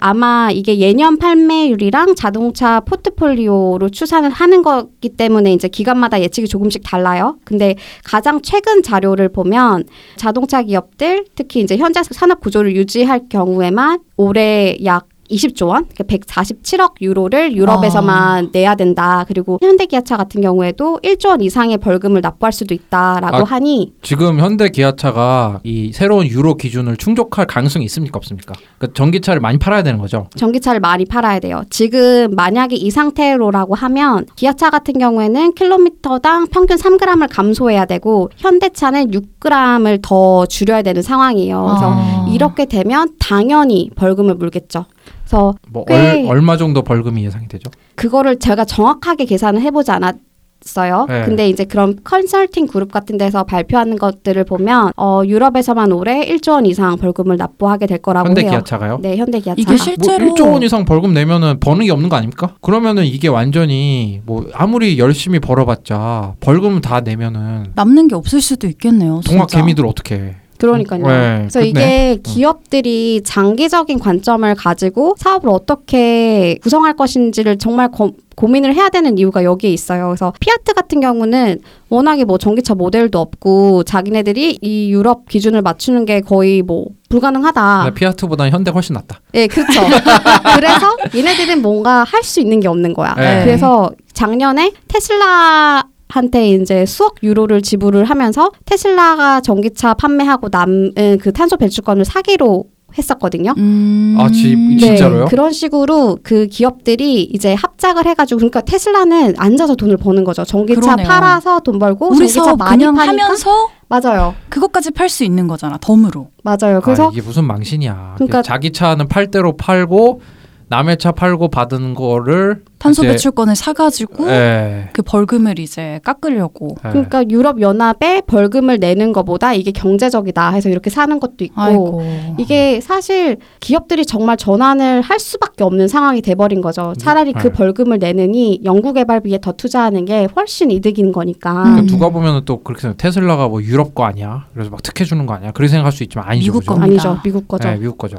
[0.00, 7.36] 아마 이게 예년 판매율이랑 자동차 포트폴리오로 추산을 하는 거기 때문에 이제 기간마다 예측이 조금씩 달라요.
[7.44, 7.74] 근데
[8.04, 9.84] 가장 최근 자료를 보면
[10.16, 17.56] 자동차 기업들 특히 이제 현재 산업 구조를 유지할 경우에만 올해 약 20조 원, 147억 유로를
[17.56, 19.24] 유럽에서만 내야 된다.
[19.26, 24.68] 그리고 현대기아차 같은 경우에도 1조 원 이상의 벌금을 납부할 수도 있다라고 아, 하니 지금 현대
[24.68, 28.54] 기아차가 이 새로운 유로 기준을 충족할 가능성이 있습니까 없습니까?
[28.78, 30.28] 그러니까 전기차를 많이 팔아야 되는 거죠.
[30.36, 31.62] 전기차를 많이 팔아야 돼요.
[31.70, 40.00] 지금 만약에 이 상태로라고 하면 기아차 같은 경우에는 킬로미터당 평균 3g을 감소해야 되고 현대차는 6g을
[40.02, 41.62] 더 줄여야 되는 상황이에요.
[41.62, 42.26] 그래서 아.
[42.32, 44.86] 이렇게 되면 당연히 벌금을 물겠죠.
[45.24, 47.70] 그래서 뭐 꽤- 얼, 얼마 정도 벌금이 예상이 되죠?
[47.94, 51.06] 그거를 제가 정확하게 계산을 해보지 않았어요.
[51.08, 51.24] 네.
[51.24, 56.66] 근데 이제 그런 컨설팅 그룹 같은 데서 발표하는 것들을 보면 어, 유럽에서만 올해 1조 원
[56.66, 58.50] 이상 벌금을 납부하게 될 거라고 현대 해요.
[58.50, 58.98] 기아차가요?
[59.02, 59.56] 네, 현대 기아차.
[59.60, 62.54] 이게 실제로 뭐 1조 원 이상 벌금 내면은 버는 게 없는 거 아닙니까?
[62.60, 69.20] 그러면은 이게 완전히 뭐 아무리 열심히 벌어봤자 벌금 다 내면은 남는 게 없을 수도 있겠네요.
[69.26, 69.48] 동학.
[69.48, 70.36] 개미들 어떻게 해?
[70.66, 71.06] 그러니까요.
[71.06, 71.70] 네, 그래서 그렇네.
[71.70, 79.44] 이게 기업들이 장기적인 관점을 가지고 사업을 어떻게 구성할 것인지를 정말 고, 고민을 해야 되는 이유가
[79.44, 80.08] 여기에 있어요.
[80.08, 86.20] 그래서 피아트 같은 경우는 워낙에 뭐 전기차 모델도 없고 자기네들이 이 유럽 기준을 맞추는 게
[86.20, 87.84] 거의 뭐 불가능하다.
[87.84, 89.20] 네, 피아트보다는 현대 훨씬 낫다.
[89.34, 89.80] 예, 그렇죠.
[90.56, 93.14] 그래서 얘네들은 뭔가 할 수 있는 게 없는 거야.
[93.18, 93.44] 네.
[93.44, 95.84] 그래서 작년에 테슬라
[96.14, 103.52] 한테 이제 수억 유로를 지불을 하면서 테슬라가 전기차 판매하고 남은 그 탄소 배출권을 사기로 했었거든요.
[103.58, 104.14] 음...
[104.20, 105.24] 아, 지- 네, 진짜로요?
[105.24, 110.44] 그런 식으로 그 기업들이 이제 합작을 해가지고 그러니까 테슬라는 앉아서 돈을 버는 거죠.
[110.44, 111.08] 전기차 그러네요.
[111.08, 115.76] 팔아서 돈 벌고 우리 전기차 많이 그냥 파니까 하면서 맞아요, 그것까지 팔 수 있는 거잖아.
[115.80, 116.28] 덤으로.
[116.44, 116.80] 맞아요.
[116.80, 118.12] 그래서 아, 이게 무슨 망신이야.
[118.18, 120.20] 그러니까- 자기 차는 팔 대로 팔고
[120.68, 124.88] 남의 차 팔고 받은 거를 탄소 이제- 배출권을 사가지고 예.
[124.92, 126.76] 그 벌금을 이제 깎으려고.
[126.84, 126.88] 예.
[126.90, 132.02] 그러니까 유럽 연합에 벌금을 내는 것보다 이게 경제적이다 해서 이렇게 사는 것도 있고 아이고.
[132.38, 136.92] 이게 사실 기업들이 정말 전환을 할 수밖에 없는 상황이 돼버린 거죠.
[136.98, 137.52] 차라리 그 네.
[137.52, 141.62] 벌금을 내느니 연구개발비에 더 투자하는 게 훨씬 이득인 거니까.
[141.64, 141.76] 음.
[141.76, 142.96] 그 누가 보면은 또 그렇게 생각.
[142.98, 144.46] 테슬라가 뭐 유럽 거 아니야?
[144.52, 145.52] 그래서 막 특혜 주는 거 아니야?
[145.52, 146.52] 그렇게 생각할 수 있지만 아니죠.
[146.52, 146.66] 미국?
[146.66, 146.84] 겁니다.
[146.86, 147.68] 아니죠, 미국 거죠.
[147.68, 148.16] 네, 미국 거죠.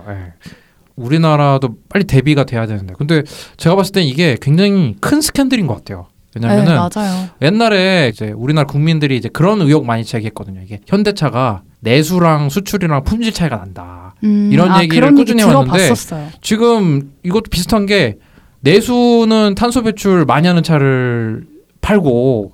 [0.97, 1.03] 예.
[1.03, 2.93] 우리나라도 빨리 대비가 돼야 되는데.
[2.97, 3.23] 근데
[3.57, 6.07] 제가 봤을 땐 이게 굉장히 큰 스캔들인 것 같아요.
[6.35, 7.29] 네, 왜냐면은 맞아요.
[7.41, 10.61] 옛날에 이제 우리나라 국민들이 이제 그런 의혹 많이 제기했거든요.
[10.61, 14.15] 이게 현대차가 내수랑 수출이랑 품질 차이가 난다.
[14.23, 16.29] 음, 이런 아, 얘기를 그런 얘기 꾸준히 해왔는데 들어봤었어요.
[16.41, 18.17] 지금 이것도 비슷한 게
[18.61, 21.45] 내수는 탄소 배출 많이 하는 차를
[21.81, 22.53] 팔고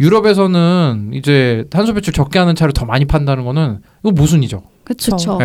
[0.00, 4.62] 유럽에서는 이제 탄소 배출 적게 하는 차를 더 많이 판다는 거는 이거 모순이죠.
[4.84, 5.16] 그쵸.
[5.16, 5.38] 그쵸.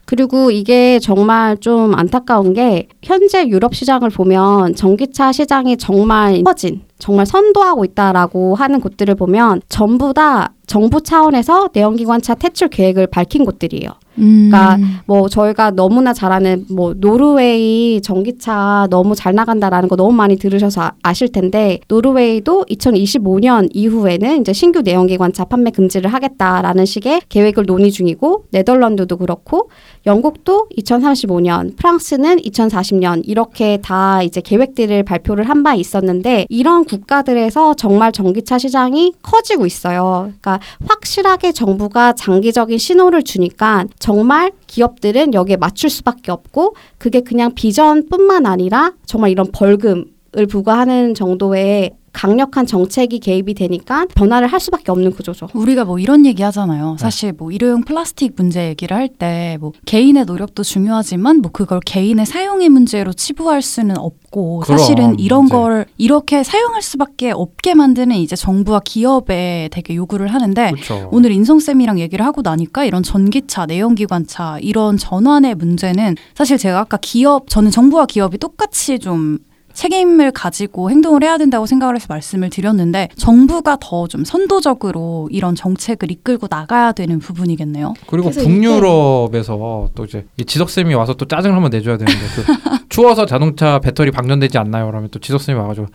[0.00, 0.04] 예.
[0.06, 7.26] 그리고 이게 정말 좀 안타까운 게 현재 유럽 시장을 보면 전기차 시장이 정말 커진 정말
[7.26, 13.90] 선도하고 있다라고 하는 곳들을 보면 전부 다 정부 차원에서 내연기관차 퇴출 계획을 밝힌 곳들이에요.
[14.18, 20.12] 음, 그러니까 뭐 저희가 너무나 잘 아는 뭐 노르웨이 전기차 너무 잘 나간다라는 거 너무
[20.12, 27.22] 많이 들으셔서 아- 아실 텐데 노르웨이도 2025년 이후에는 이제 신규 내연기관차 판매 금지를 하겠다라는 식의
[27.28, 29.70] 계획을 논의 중이고 네덜란드도 그렇고
[30.06, 38.10] 영국도 2035년, 프랑스는 2040년 이렇게 다 이제 계획들을 발표를 한 바 있었는데 이런 국가들에서 정말
[38.10, 40.32] 전기차 시장이 커지고 있어요.
[40.40, 48.46] 그러니까 확실하게 정부가 장기적인 신호를 주니까 정말 기업들은 여기에 맞출 수밖에 없고 그게 그냥 비전뿐만
[48.46, 50.06] 아니라 정말 이런 벌금
[50.38, 55.48] 을 부과하는 정도의 강력한 정책이 개입이 되니까 변화를 할 수밖에 없는 구조죠.
[55.54, 56.92] 우리가 뭐 이런 얘기 하잖아요.
[56.92, 56.96] 네.
[56.98, 62.26] 사실 뭐 일회용 플라스틱 문제 얘기를 할 때 뭐 개인의 노력도 중요하지만 뭐 그걸 개인의
[62.26, 65.54] 사용의 문제로 치부할 수는 없고 그럼, 사실은 이런 이제.
[65.54, 71.08] 걸 이렇게 사용할 수밖에 없게 만드는 이제 정부와 기업에 되게 요구를 하는데 그렇죠.
[71.12, 77.48] 오늘 인성쌤이랑 얘기를 하고 나니까 이런 전기차, 내연기관차 이런 전환의 문제는 사실 제가 아까 기업
[77.50, 79.38] 저는 정부와 기업이 똑같이 좀
[79.72, 86.10] 책임을 가지고 행동을 해야 된다고 생각을 해서 말씀을 드렸는데 정부가 더 좀 선도적으로 이런 정책을
[86.10, 87.94] 이끌고 나가야 되는 부분이겠네요.
[88.08, 92.42] 그리고 북유럽에서 또 이제 이 지석쌤이 와서 또 짜증을 한번 내줘야 되는데 그
[92.88, 94.86] 추워서 자동차 배터리 방전되지 않나요?
[94.86, 95.86] 그러면 또 지석쌤이 와가지고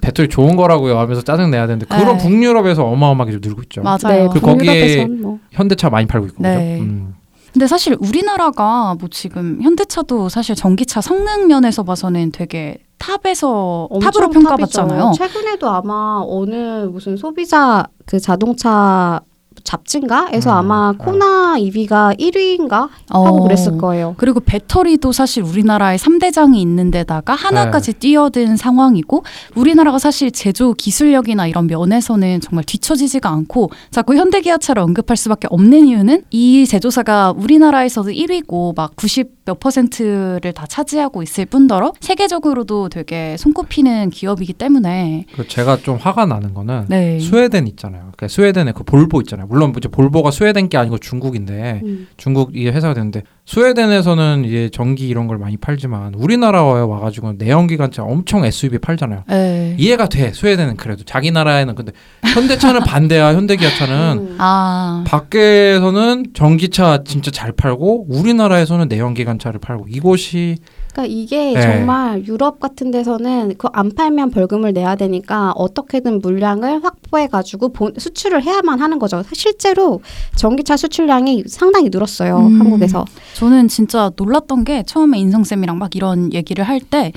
[0.00, 2.24] 배터리 좋은 거라고요 하면서 짜증 내야 되는데 그런 네.
[2.24, 3.82] 북유럽에서 어마어마하게 좀 늘고 있죠.
[3.82, 4.28] 맞아요.
[4.30, 6.78] 그 거기에- 뭐 현대차 많이 팔고 있고 네.
[6.78, 6.82] 그죠?
[6.90, 7.14] 음.
[7.52, 15.00] 근데 사실 우리나라가 뭐 지금 현대차도 사실 전기차 성능 면에서 봐서는 되게 탑에서 탑으로 평가받잖아요.
[15.12, 15.18] 탑이죠.
[15.18, 19.20] 최근에도 아마 어느 무슨 소비자 그 자동차
[19.64, 20.98] 잡지인가에서 음, 아마 음.
[20.98, 23.26] 코나 EV가 1위인가 어.
[23.26, 24.14] 하고 그랬을 거예요.
[24.18, 31.66] 그리고 배터리도 사실 우리나라에 3대장이 있는 데다가 하나까지 뛰어든 상황이고 우리나라가 사실 제조 기술력이나 이런
[31.66, 38.96] 면에서는 정말 뒤처지지가 않고 자꾸 현대기아차를 언급할 수밖에 없는 이유는 이 제조사가 우리나라에서도 1위고 막
[38.96, 45.96] 90 몇 퍼센트를 다 차지하고 있을 뿐더러 세계적으로도 되게 손꼽히는 기업이기 때문에 그 제가 좀
[45.96, 47.18] 화가 나는 거는 네.
[47.18, 48.02] 스웨덴 있잖아요.
[48.02, 49.48] 그러니까 스웨덴의 그 볼보 있잖아요.
[49.52, 52.06] 물론 이제 볼보가 스웨덴 게 아니고 중국인데 음.
[52.16, 58.46] 중국 이게 회사가 되는데 스웨덴에서는 이제 전기 이런 걸 많이 팔지만 우리나라에 와가지고 내연기관차 엄청
[58.46, 59.24] SUV 팔잖아요.
[59.28, 59.76] 네.
[59.78, 60.32] 이해가 돼.
[60.32, 61.92] 스웨덴은 그래도 자기 나라에는 근데
[62.32, 63.34] 현대차는 반대야.
[63.34, 64.36] 현대기아차는 음.
[64.38, 70.56] 아 밖에서는 전기차 진짜 잘 팔고 우리나라에서는 내연기관차를 팔고 이곳이
[70.92, 71.60] 그러니까 이게 네.
[71.62, 78.42] 정말 유럽 같은 데서는 그 안 팔면 벌금을 내야 되니까 어떻게든 물량을 확보해 가지고 수출을
[78.42, 79.22] 해야만 하는 거죠.
[79.32, 80.02] 실제로
[80.36, 82.36] 전기차 수출량이 상당히 늘었어요.
[82.38, 82.60] 음.
[82.60, 83.06] 한국에서.
[83.34, 87.12] 저는 진짜 놀랐던 게 처음에 인성쌤이랑 막 이런 얘기를 할 때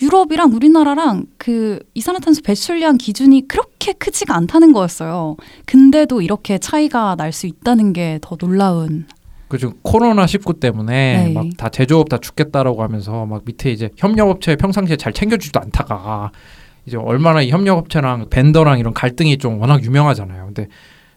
[0.00, 5.36] 유럽이랑 우리나라랑 그 이산화탄소 배출량 기준이 그렇게 크지가 않다는 거였어요.
[5.66, 9.06] 근데도 이렇게 차이가 날 수 있다는 게 더 놀라운.
[9.52, 11.32] 그 지금 코로나 19 때문에 네.
[11.34, 16.30] 막다 제조업 다 죽겠다라고 하면서 막 밑에 이제 협력업체 평상시에 잘 챙겨주지도 않다가
[16.86, 20.46] 이제 얼마나 이 협력업체랑 벤더랑 이런 갈등이 좀 워낙 유명하잖아요.
[20.46, 20.68] 근데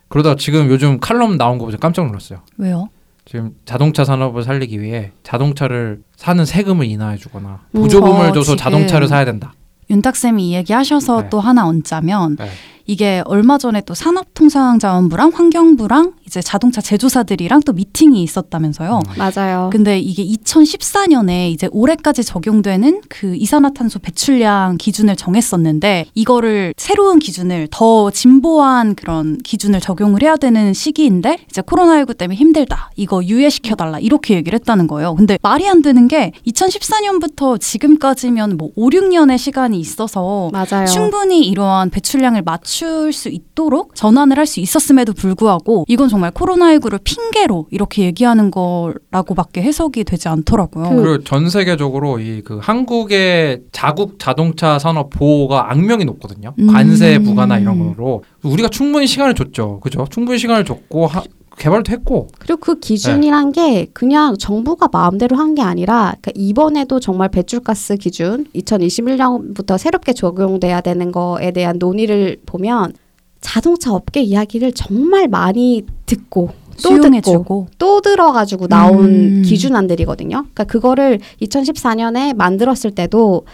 [0.08, 2.40] 그러다 지금 요즘 칼럼 나온 거 보고 깜짝 놀랐어요.
[2.58, 2.90] 왜요?
[3.24, 9.24] 지금 자동차 산업을 살리기 위해 자동차를 사는 세금을 인하해주거나 음, 보조금을 어, 줘서 자동차를 사야
[9.24, 9.54] 된다.
[9.88, 11.28] 윤탁 쌤이 이 얘기하셔서 네.
[11.30, 12.50] 또 하나 얹자면 네.
[12.86, 19.00] 이게 얼마 전에 또 산업통상자원부랑 환경부랑 이제 자동차 제조사들이랑 또 미팅이 있었다면서요.
[19.06, 19.14] 음.
[19.16, 19.70] 맞아요.
[19.72, 28.10] 근데 이게 2014년에 이제 올해까지 적용되는 그 이산화탄소 배출량 기준을 정했었는데 이거를 새로운 기준을 더
[28.10, 32.90] 진보한 그런 기준을 적용을 해야 되는 시기인데 이제 코로나19 때문에 힘들다.
[32.96, 33.98] 이거 유예시켜 달라.
[33.98, 35.14] 이렇게 얘기를 했다는 거예요.
[35.14, 40.86] 근데 말이 안 되는 게 2014년부터 지금까지면 뭐 5, 6년의 시간이 있어서 맞아요.
[40.86, 47.66] 충분히 이러한 배출량을 맞출 수 있도록 전환을 할 수 있었음에도 불구하고 이건 정말 코로나19를 핑계로
[47.70, 50.88] 이렇게 얘기하는 거라고밖에 해석이 되지 않더라고요.
[50.90, 56.52] 그- 그리고 전 세계적으로 이 그 한국의 자국 자동차 산업 보호가 악명이 높거든요.
[56.58, 56.66] 음.
[56.66, 59.80] 관세 부과나 이런 거로 우리가 충분히 시간을 줬죠.
[59.80, 60.06] 그죠?
[60.10, 61.22] 충분히 시간을 줬고 하-
[61.58, 67.30] 개발도 했고 그리고 그 기준이란 게 그냥 정부가 마음대로 한 게 아니라 그러니까 이번에도 정말
[67.30, 72.92] 배출가스 기준 2021년부터 새롭게 적용돼야 되는 거에 대한 논의를 보면
[73.40, 76.50] 자동차 업계 이야기를 정말 많이 듣고
[76.82, 79.42] 또 듣고 수용해주고 또 들어가지고 나온 음.
[79.46, 80.36] 기준안들이거든요.
[80.42, 83.46] 그러니까 그거를 2014년에 만들었을 때도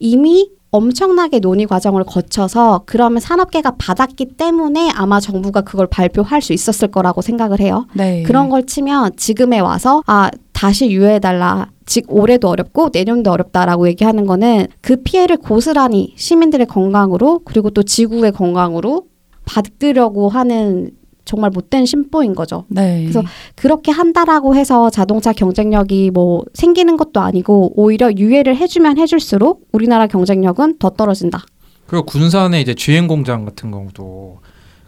[0.00, 6.88] 이미 엄청나게 논의 과정을 거쳐서 그러면 산업계가 받았기 때문에 아마 정부가 그걸 발표할 수 있었을
[6.88, 7.86] 거라고 생각을 해요.
[7.94, 8.22] 네.
[8.24, 11.70] 그런 걸 치면 지금에 와서 아 다시 유예해달라.
[11.86, 18.32] 즉 올해도 어렵고 내년도 어렵다라고 얘기하는 거는 그 피해를 고스란히 시민들의 건강으로 그리고 또 지구의
[18.32, 19.04] 건강으로
[19.46, 20.90] 받으려고 하는
[21.28, 22.64] 정말 못된 심보인 거죠.
[22.68, 23.02] 네.
[23.02, 23.22] 그래서
[23.54, 30.78] 그렇게 한다라고 해서 자동차 경쟁력이 뭐 생기는 것도 아니고 오히려 유예를 해주면 해줄수록 우리나라 경쟁력은
[30.78, 31.44] 더 떨어진다.
[31.86, 34.38] 그리고 군산의 이제 주행 공장 같은 경우도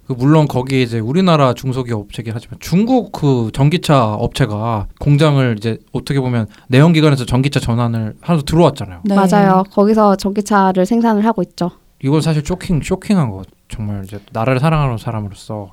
[0.06, 6.20] 그 물론 거기 이제 우리나라 중소기업 업체긴 하지만 중국 그 전기차 업체가 공장을 이제 어떻게
[6.20, 9.02] 보면 내연기관에서 전기차 전환을 하면서 들어왔잖아요.
[9.04, 9.14] 네.
[9.14, 9.62] 맞아요.
[9.70, 11.70] 거기서 전기차를 생산을 하고 있죠.
[12.02, 15.72] 이건 사실 쇼킹 쇼킹한 거 정말 이제 나라를 사랑하는 사람으로서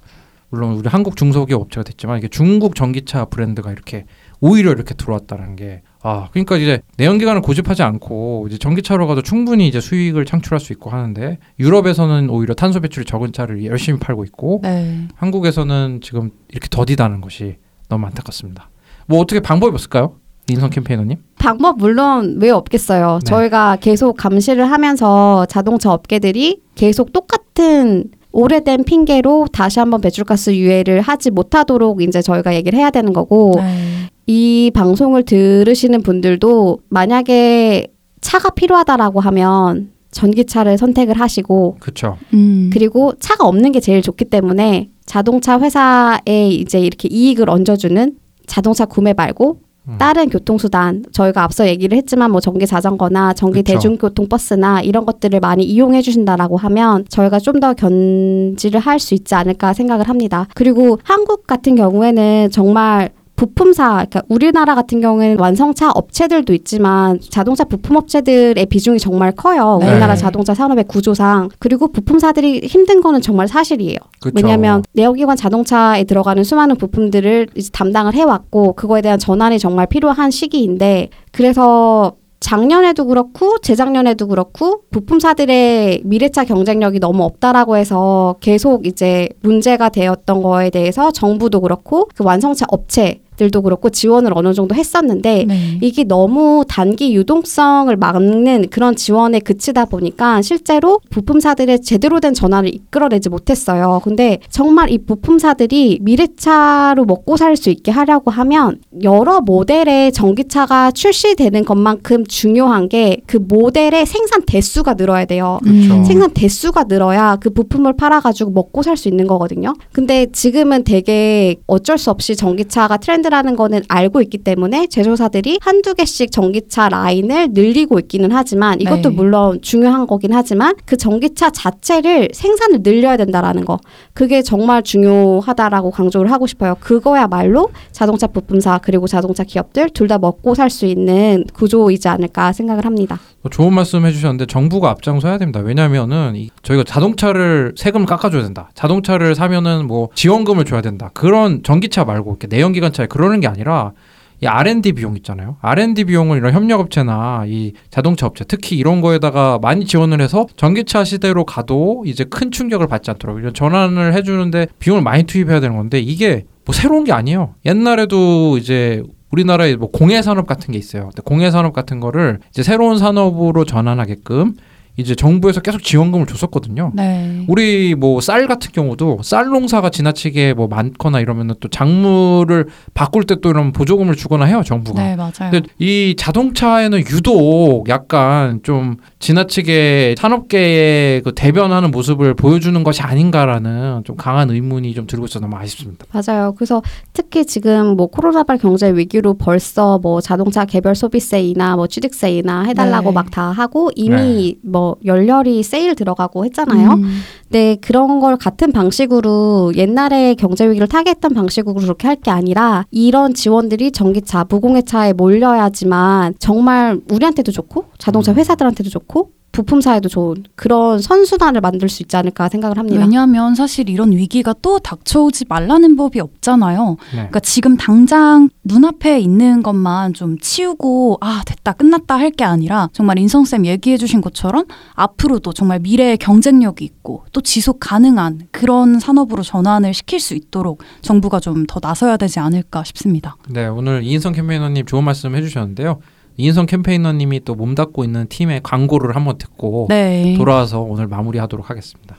[0.49, 4.05] 물론 우리 한국 중소기업 업체가 됐지만 이게 중국 전기차 브랜드가 이렇게
[4.39, 9.81] 오히려 이렇게 들어왔다는 게 아, 그러니까 이제 내연기관을 고집하지 않고 이제 전기차로 가도 충분히 이제
[9.81, 15.07] 수익을 창출할 수 있고 하는데 유럽에서는 오히려 탄소 배출이 적은 차를 열심히 팔고 있고 네.
[15.15, 17.57] 한국에서는 지금 이렇게 더디다는 것이
[17.89, 18.69] 너무 안타깝습니다.
[19.07, 20.15] 뭐 어떻게 방법이 없을까요?
[20.49, 21.17] 인성 캠페이너님?
[21.39, 23.19] 방법 물론 왜 없겠어요.
[23.21, 23.29] 네.
[23.29, 31.31] 저희가 계속 감시를 하면서 자동차 업계들이 계속 똑같은 오래된 핑계로 다시 한번 배출가스 유예를 하지
[31.31, 34.09] 못하도록 이제 저희가 얘기를 해야 되는 거고 네.
[34.27, 37.87] 이 방송을 들으시는 분들도 만약에
[38.21, 42.17] 차가 필요하다라고 하면 전기차를 선택을 하시고 그렇죠.
[42.33, 42.69] 음.
[42.73, 49.13] 그리고 차가 없는 게 제일 좋기 때문에 자동차 회사에 이제 이렇게 이익을 얹어주는 자동차 구매
[49.13, 49.95] 말고 음.
[49.97, 53.73] 다른 교통수단 저희가 앞서 얘기를 했지만 뭐 전기 자전거나 전기 그쵸.
[53.73, 59.33] 대중교통 버스나 이런 것들을 많이 이용해 주신다라고 하면 저희가 좀 더 견지를 할 수 있지
[59.35, 60.47] 않을까 생각을 합니다.
[60.53, 67.95] 그리고 한국 같은 경우에는 정말 부품사, 그러니까 우리나라 같은 경우에는 완성차 업체들도 있지만 자동차 부품
[67.95, 69.77] 업체들의 비중이 정말 커요.
[69.79, 69.91] 네.
[69.91, 71.49] 우리나라 자동차 산업의 구조상.
[71.59, 73.99] 그리고 부품사들이 힘든 거는 정말 사실이에요.
[74.19, 74.33] 그쵸.
[74.35, 81.09] 왜냐하면 내연기관 자동차에 들어가는 수많은 부품들을 이제 담당을 해왔고 그거에 대한 전환이 정말 필요한 시기인데
[81.31, 90.41] 그래서 작년에도 그렇고 재작년에도 그렇고 부품사들의 미래차 경쟁력이 너무 없다라고 해서 계속 이제 문제가 되었던
[90.41, 95.77] 거에 대해서 정부도 그렇고 그 완성차 업체 들도 그렇고 지원을 어느 정도 했었는데 네.
[95.81, 103.29] 이게 너무 단기 유동성을 막는 그런 지원에 그치다 보니까 실제로 부품사들의 제대로 된 전환을 이끌어내지
[103.29, 104.01] 못했어요.
[104.03, 111.65] 근데 정말 이 부품사들이 미래차로 먹고 살 수 있게 하려고 하면 여러 모델의 전기차가 출시되는
[111.65, 115.59] 것만큼 중요한 게 그 모델의 생산 대수가 늘어야 돼요.
[115.65, 116.03] 음.
[116.05, 119.73] 생산 대수가 늘어야 그 부품을 팔아가지고 먹고 살 수 있는 거거든요.
[119.91, 125.93] 근데 지금은 되게 어쩔 수 없이 전기차가 트렌드 라는 거는 알고 있기 때문에 제조사들이 한두
[125.93, 129.15] 개씩 전기차 라인을 늘리고 있기는 하지만 이것도 네.
[129.15, 133.79] 물론 중요한 거긴 하지만 그 전기차 자체를 생산을 늘려야 된다라는 거.
[134.13, 136.75] 그게 정말 중요하다라고 강조를 하고 싶어요.
[136.79, 142.85] 그거야말로 자동차 부품사 그리고 자동차 기업들 둘 다 먹고 살 수 있는 구조이지 않을까 생각을
[142.85, 143.19] 합니다.
[143.41, 145.59] 뭐 좋은 말씀 해주셨는데 정부가 앞장서야 됩니다.
[145.59, 148.69] 왜냐하면은 이- 저희가 자동차를 세금을 깎아줘야 된다.
[148.73, 151.09] 자동차를 사면은 뭐 지원금을 줘야 된다.
[151.13, 153.93] 그런 전기차 말고 이렇게 내연기관차에 그러는 게 아니라
[154.41, 155.57] 이 R&D 비용 있잖아요.
[155.61, 161.43] R&D 비용을 이런 협력업체나 이 자동차 업체 특히 이런 거에다가 많이 지원을 해서 전기차 시대로
[161.43, 166.45] 가도 이제 큰 충격을 받지 않도록 이런 전환을 해주는데 비용을 많이 투입해야 되는 건데 이게
[166.65, 167.55] 뭐 새로운 게 아니에요.
[167.65, 169.01] 옛날에도 이제
[169.31, 171.09] 우리나라에 뭐 공예 산업 같은 게 있어요.
[171.25, 174.53] 공예 산업 같은 거를 이제 새로운 산업으로 전환하게끔
[174.97, 176.91] 이제 정부에서 계속 지원금을 줬었거든요.
[176.95, 177.45] 네.
[177.47, 183.35] 우리 뭐 쌀 같은 경우도 쌀 농사가 지나치게 뭐 많거나 이러면은 또 작물을 바꿀 때
[183.39, 185.01] 또 이런 보조금을 주거나 해요 정부가.
[185.01, 185.51] 네, 맞아요.
[185.51, 194.15] 근데 이 자동차에는 유독 약간 좀 지나치게 산업계의 그 대변하는 모습을 보여주는 것이 아닌가라는 좀
[194.15, 196.05] 강한 의문이 좀 들고 있어서 너무 아쉽습니다.
[196.11, 196.53] 맞아요.
[196.55, 196.81] 그래서
[197.13, 203.13] 특히 지금 뭐 코로나발 경제 위기로 벌써 뭐 자동차 개별 소비세이나 뭐 취득세이나 해달라고 네.
[203.13, 206.91] 막다 하고 이미 뭐 열렬히 세일 들어가고 했잖아요.
[206.91, 207.19] 음.
[207.49, 213.33] 네, 그런 걸 같은 방식으로 옛날에 경제 위기를 타개했던 방식으로 그렇게 할 게 아니라 이런
[213.35, 218.37] 지원들이 전기차, 무공해차에 몰려야지만 정말 우리한테도 좋고 자동차 음.
[218.37, 222.99] 회사들한테도 좋고 부품사에도 좋은 그런 선순환을 만들 수 있지 않을까 생각을 합니다.
[222.99, 226.97] 왜냐하면 사실 이런 위기가 또 닥쳐오지 말라는 법이 없잖아요.
[227.11, 227.15] 네.
[227.15, 233.17] 그러니까 지금 당장 눈앞에 있는 것만 좀 치우고 아 됐다 끝났다 할 게 아니라 정말
[233.17, 240.19] 인성쌤 얘기해주신 것처럼 앞으로도 정말 미래의 경쟁력이 있고 또 지속 가능한 그런 산업으로 전환을 시킬
[240.19, 243.35] 수 있도록 정부가 좀 더 나서야 되지 않을까 싶습니다.
[243.49, 245.99] 네, 오늘 이인성 캠페이너님 좋은 말씀 해주셨는데요.
[246.39, 250.35] 이인성 캠페이너님이 또 몸담고 있는 팀의 광고를 한번 듣고 네.
[250.37, 252.17] 돌아와서 오늘 마무리하도록 하겠습니다.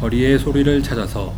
[0.00, 1.34] 거리의 소리를 찾아서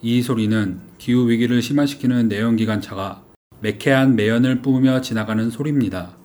[0.00, 3.24] 이 소리는 기후 위기를 심화시키는 내연기관차가
[3.60, 6.17] 매캐한 매연을 뿜으며 지나가는 소리입니다.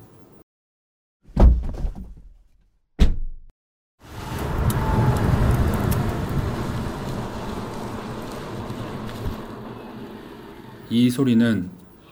[10.94, 11.72] 이 소리는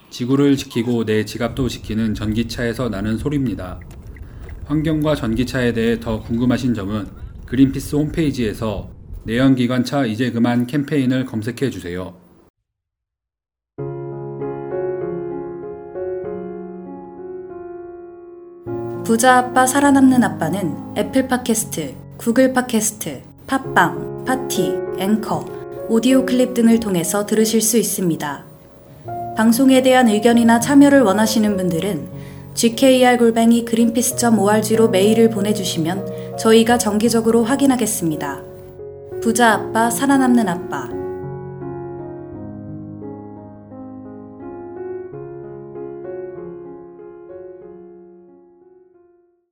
[0.09, 3.79] 지구를 지키고 내 지갑도 지키는 전기차에서 나는 소리입니다.
[4.65, 7.05] 환경과 전기차에 대해 더 궁금하신 점은
[7.45, 8.89] 그린피스 홈페이지에서
[9.25, 12.15] 내연기관차 이제 그만 캠페인을 검색해 주세요.
[19.05, 25.45] 부자 아빠 살아남는 아빠는 애플 팟캐스트, 구글 팟캐스트, 팟빵, 파티, 앵커,
[25.87, 28.50] 오디오 클립 등을 통해서 들으실 수 있습니다.
[29.35, 32.09] 방송에 대한 의견이나 참여를 원하시는 분들은
[32.53, 33.17] gkr
[33.65, 38.43] 그린피스.org로 메일을 보내주시면 저희가 정기적으로 확인하겠습니다.
[39.21, 41.01] 부자 아빠 살아남는 아빠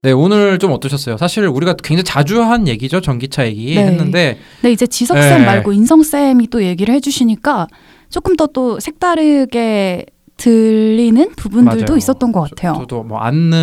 [0.02, 1.18] 네, 오늘 좀 어떠셨어요?
[1.18, 3.02] 사실 우리가 굉장히 자주 한 얘기죠.
[3.02, 3.86] 전기차 얘기 네.
[3.86, 5.46] 했는데 네, 이제 지석쌤 네.
[5.46, 7.68] 말고 인성쌤이 또 얘기를 해주시니까
[8.10, 10.06] 조금 더 또 색다르게
[10.38, 11.98] 들리는 부분들도 맞아요.
[11.98, 12.74] 있었던 것 같아요.
[12.80, 13.56] 저, 도뭐 안느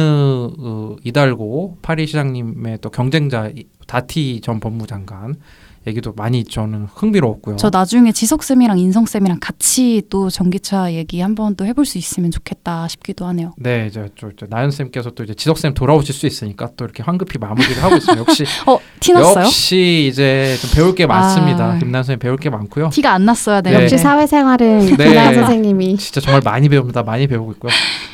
[0.59, 5.37] 어, 이달고 파리 시장님의 또 경쟁자 이- 다티 전 법무장관
[5.87, 7.57] 얘기도 많이 저는 흥미로웠고요.
[7.57, 12.31] 저 나중에 지석 쌤이랑 인성 쌤이랑 같이 또 전기차 얘기 한번 또 해볼 수 있으면
[12.31, 13.53] 좋겠다 싶기도 하네요.
[13.57, 17.03] 네, 이제 저, 저 나연 쌤께서 또 이제 지석 쌤 돌아오실 수 있으니까 또 이렇게
[17.03, 18.19] 황급히 마무리를 하고 있어요.
[18.19, 19.45] 역시 어 티났어요?
[19.45, 21.73] 역시 이제 좀 배울 게 많습니다.
[21.75, 21.79] 아.
[21.79, 22.91] 김나연 쌤 배울 게 많고요.
[22.91, 23.71] 티가 안 났어야 네.
[23.71, 23.85] 되는데.
[23.85, 24.87] 역시 사회생활은 네.
[24.97, 27.03] 김나연 선생님이 진짜 정말 많이 배웁니다.
[27.05, 27.73] 많이 배우고 있고요.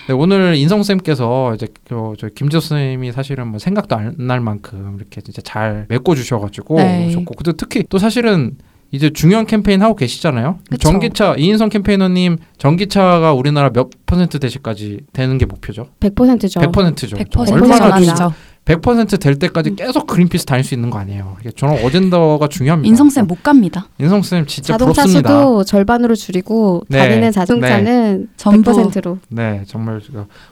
[0.09, 4.97] 네, 오늘 인성 쌤께서 이제 저, 저 김지호 쌤이 사실은 뭐 생각도 안 날 만큼
[4.99, 7.11] 이렇게 진짜 잘 메꿔 주셔가지고 네.
[7.11, 8.57] 좋고 근데 특히 또 사실은
[8.91, 10.59] 이제 중요한 캠페인 하고 계시잖아요.
[10.71, 10.91] 그쵸.
[10.91, 15.87] 전기차 이인성 캠페이너님 전기차가 우리나라 몇 퍼센트 대시까지 되는 게 목표죠?
[16.01, 16.61] 100%죠.
[16.61, 17.17] 100%죠.
[17.17, 18.35] 100% 얼마나 전환이죠.
[18.65, 19.17] 전환이죠.
[19.17, 21.37] 100%될 때까지 계속 그린피스 다닐 수 있는 거 아니에요.
[21.57, 22.89] 저는 어젠더가 중요합니다.
[22.89, 23.87] 인성 쌤 못 갑니다.
[23.99, 25.29] 인성 쌤 진짜 자동차 부럽습니다.
[25.31, 26.99] 수도 절반으로 줄이고 네.
[26.99, 30.01] 다니는 자동차는 전부 100%로 네, 정말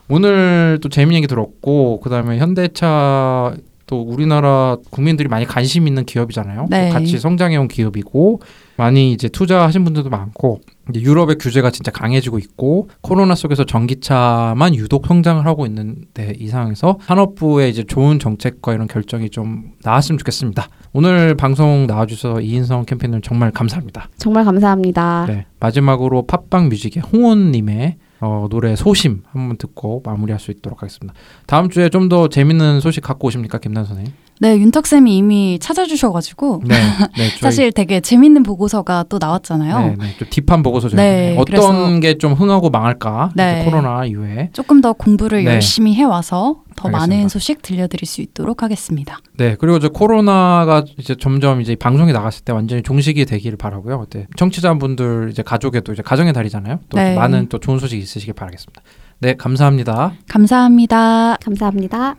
[0.08, 3.54] 오늘 또 재미있는 얘기 들었고 그다음에 현대차
[3.90, 6.68] 또 우리나라 국민들이 많이 관심 있는 기업이잖아요.
[6.70, 6.88] 네.
[6.88, 8.40] 또 같이 성장해온 기업이고
[8.76, 10.60] 많이 이제 투자하신 분들도 많고
[10.90, 16.98] 이제 유럽의 규제가 진짜 강해지고 있고 코로나 속에서 전기차만 유독 성장을 하고 있는데 이 상황에서
[17.02, 20.68] 산업부의 이제 좋은 정책과 이런 결정이 좀 나왔으면 좋겠습니다.
[20.92, 24.08] 오늘 방송 나와주셔서 이인성 캠페인을 정말 감사합니다.
[24.18, 25.26] 정말 감사합니다.
[25.26, 31.14] 네, 마지막으로 팟빵 뮤직의 홍원님의 어, 노래 소심 한번 듣고 마무리할 수 있도록 하겠습니다.
[31.46, 34.12] 다음 주에 좀 더 재밌는 소식 갖고 오십니까, 김난 선생님?
[34.42, 39.78] 네, 윤탁 쌤이 이미 찾아주셔가지고 네, 네, 저희, 사실 되게 재밌는 보고서가 또 나왔잖아요.
[39.78, 40.96] 네, 네, 좀 딥한 보고서죠.
[40.96, 43.32] 네, 어떤 그래서- 게좀 흥하고 망할까?
[43.36, 43.60] 네.
[43.60, 44.48] 이제 코로나 이후에.
[44.54, 45.52] 조금 더 공부를 네.
[45.52, 46.98] 열심히 해와서 더 알겠습니다.
[47.16, 49.18] 많은 소식 들려드릴 수 있도록 하겠습니다.
[49.36, 54.06] 네, 그리고 저 코로나가 이제 점점 이제 방송에 나갔을 때 완전히 종식이 되기를 바라고요.
[54.08, 56.80] 네, 청취자분들 이제 가족에도 이제 가정의 달이잖아요.
[56.88, 57.14] 또 네.
[57.14, 58.80] 많은 또 좋은 소식 있으시길 바라겠습니다.
[59.20, 60.14] 네, 감사합니다.
[60.30, 61.36] 감사합니다.
[61.44, 62.16] 감사합니다.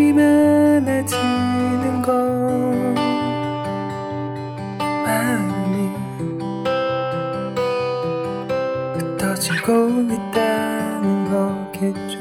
[0.00, 2.94] 많아지는 건
[5.04, 5.88] 마음이
[8.96, 12.18] 흩어지고 있다는 거겠죠.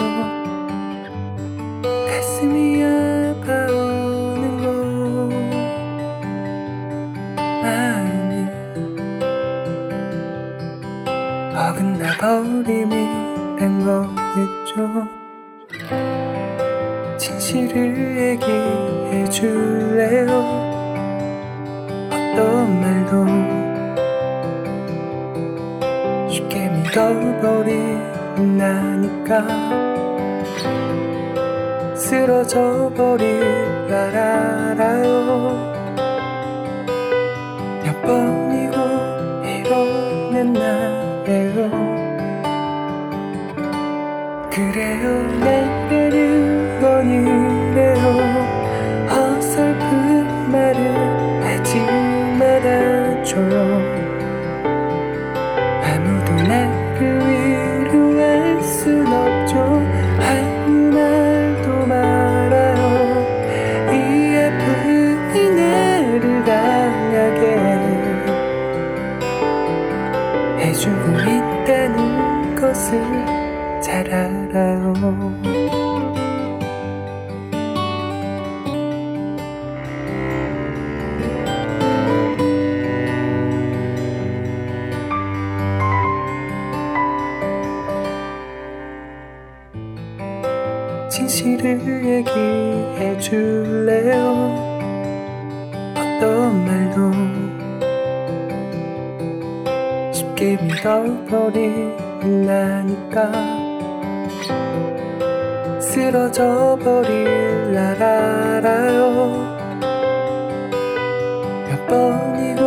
[2.07, 5.29] 가슴이 아파오는 건
[7.61, 8.33] 마음이
[11.55, 15.10] 어긋나 버림이란 거겠죠
[17.51, 20.29] 진실을 얘기해 줄래요?
[22.07, 23.27] 어떤 말도
[26.29, 27.99] 쉽게 믿어버린
[28.57, 29.43] 나니까
[31.93, 33.41] 쓰러져 버릴
[33.89, 35.73] 날 알아요.
[37.83, 38.77] 몇 번이고
[39.45, 41.69] 이러는 나예요.
[44.49, 45.03] 그래요
[45.43, 46.50] 내게는
[92.21, 94.15] 얘기해 줄래요?
[95.95, 97.11] 어떤 말도
[100.13, 101.97] 쉽게 믿어버린
[102.45, 103.31] 나니까.
[105.79, 109.57] 쓰러져 버릴 날 알아요.
[111.69, 112.61] 몇 번이고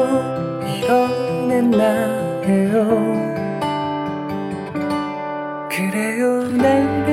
[0.79, 3.35] 이러는 나예요.
[5.71, 7.04] 그래요 나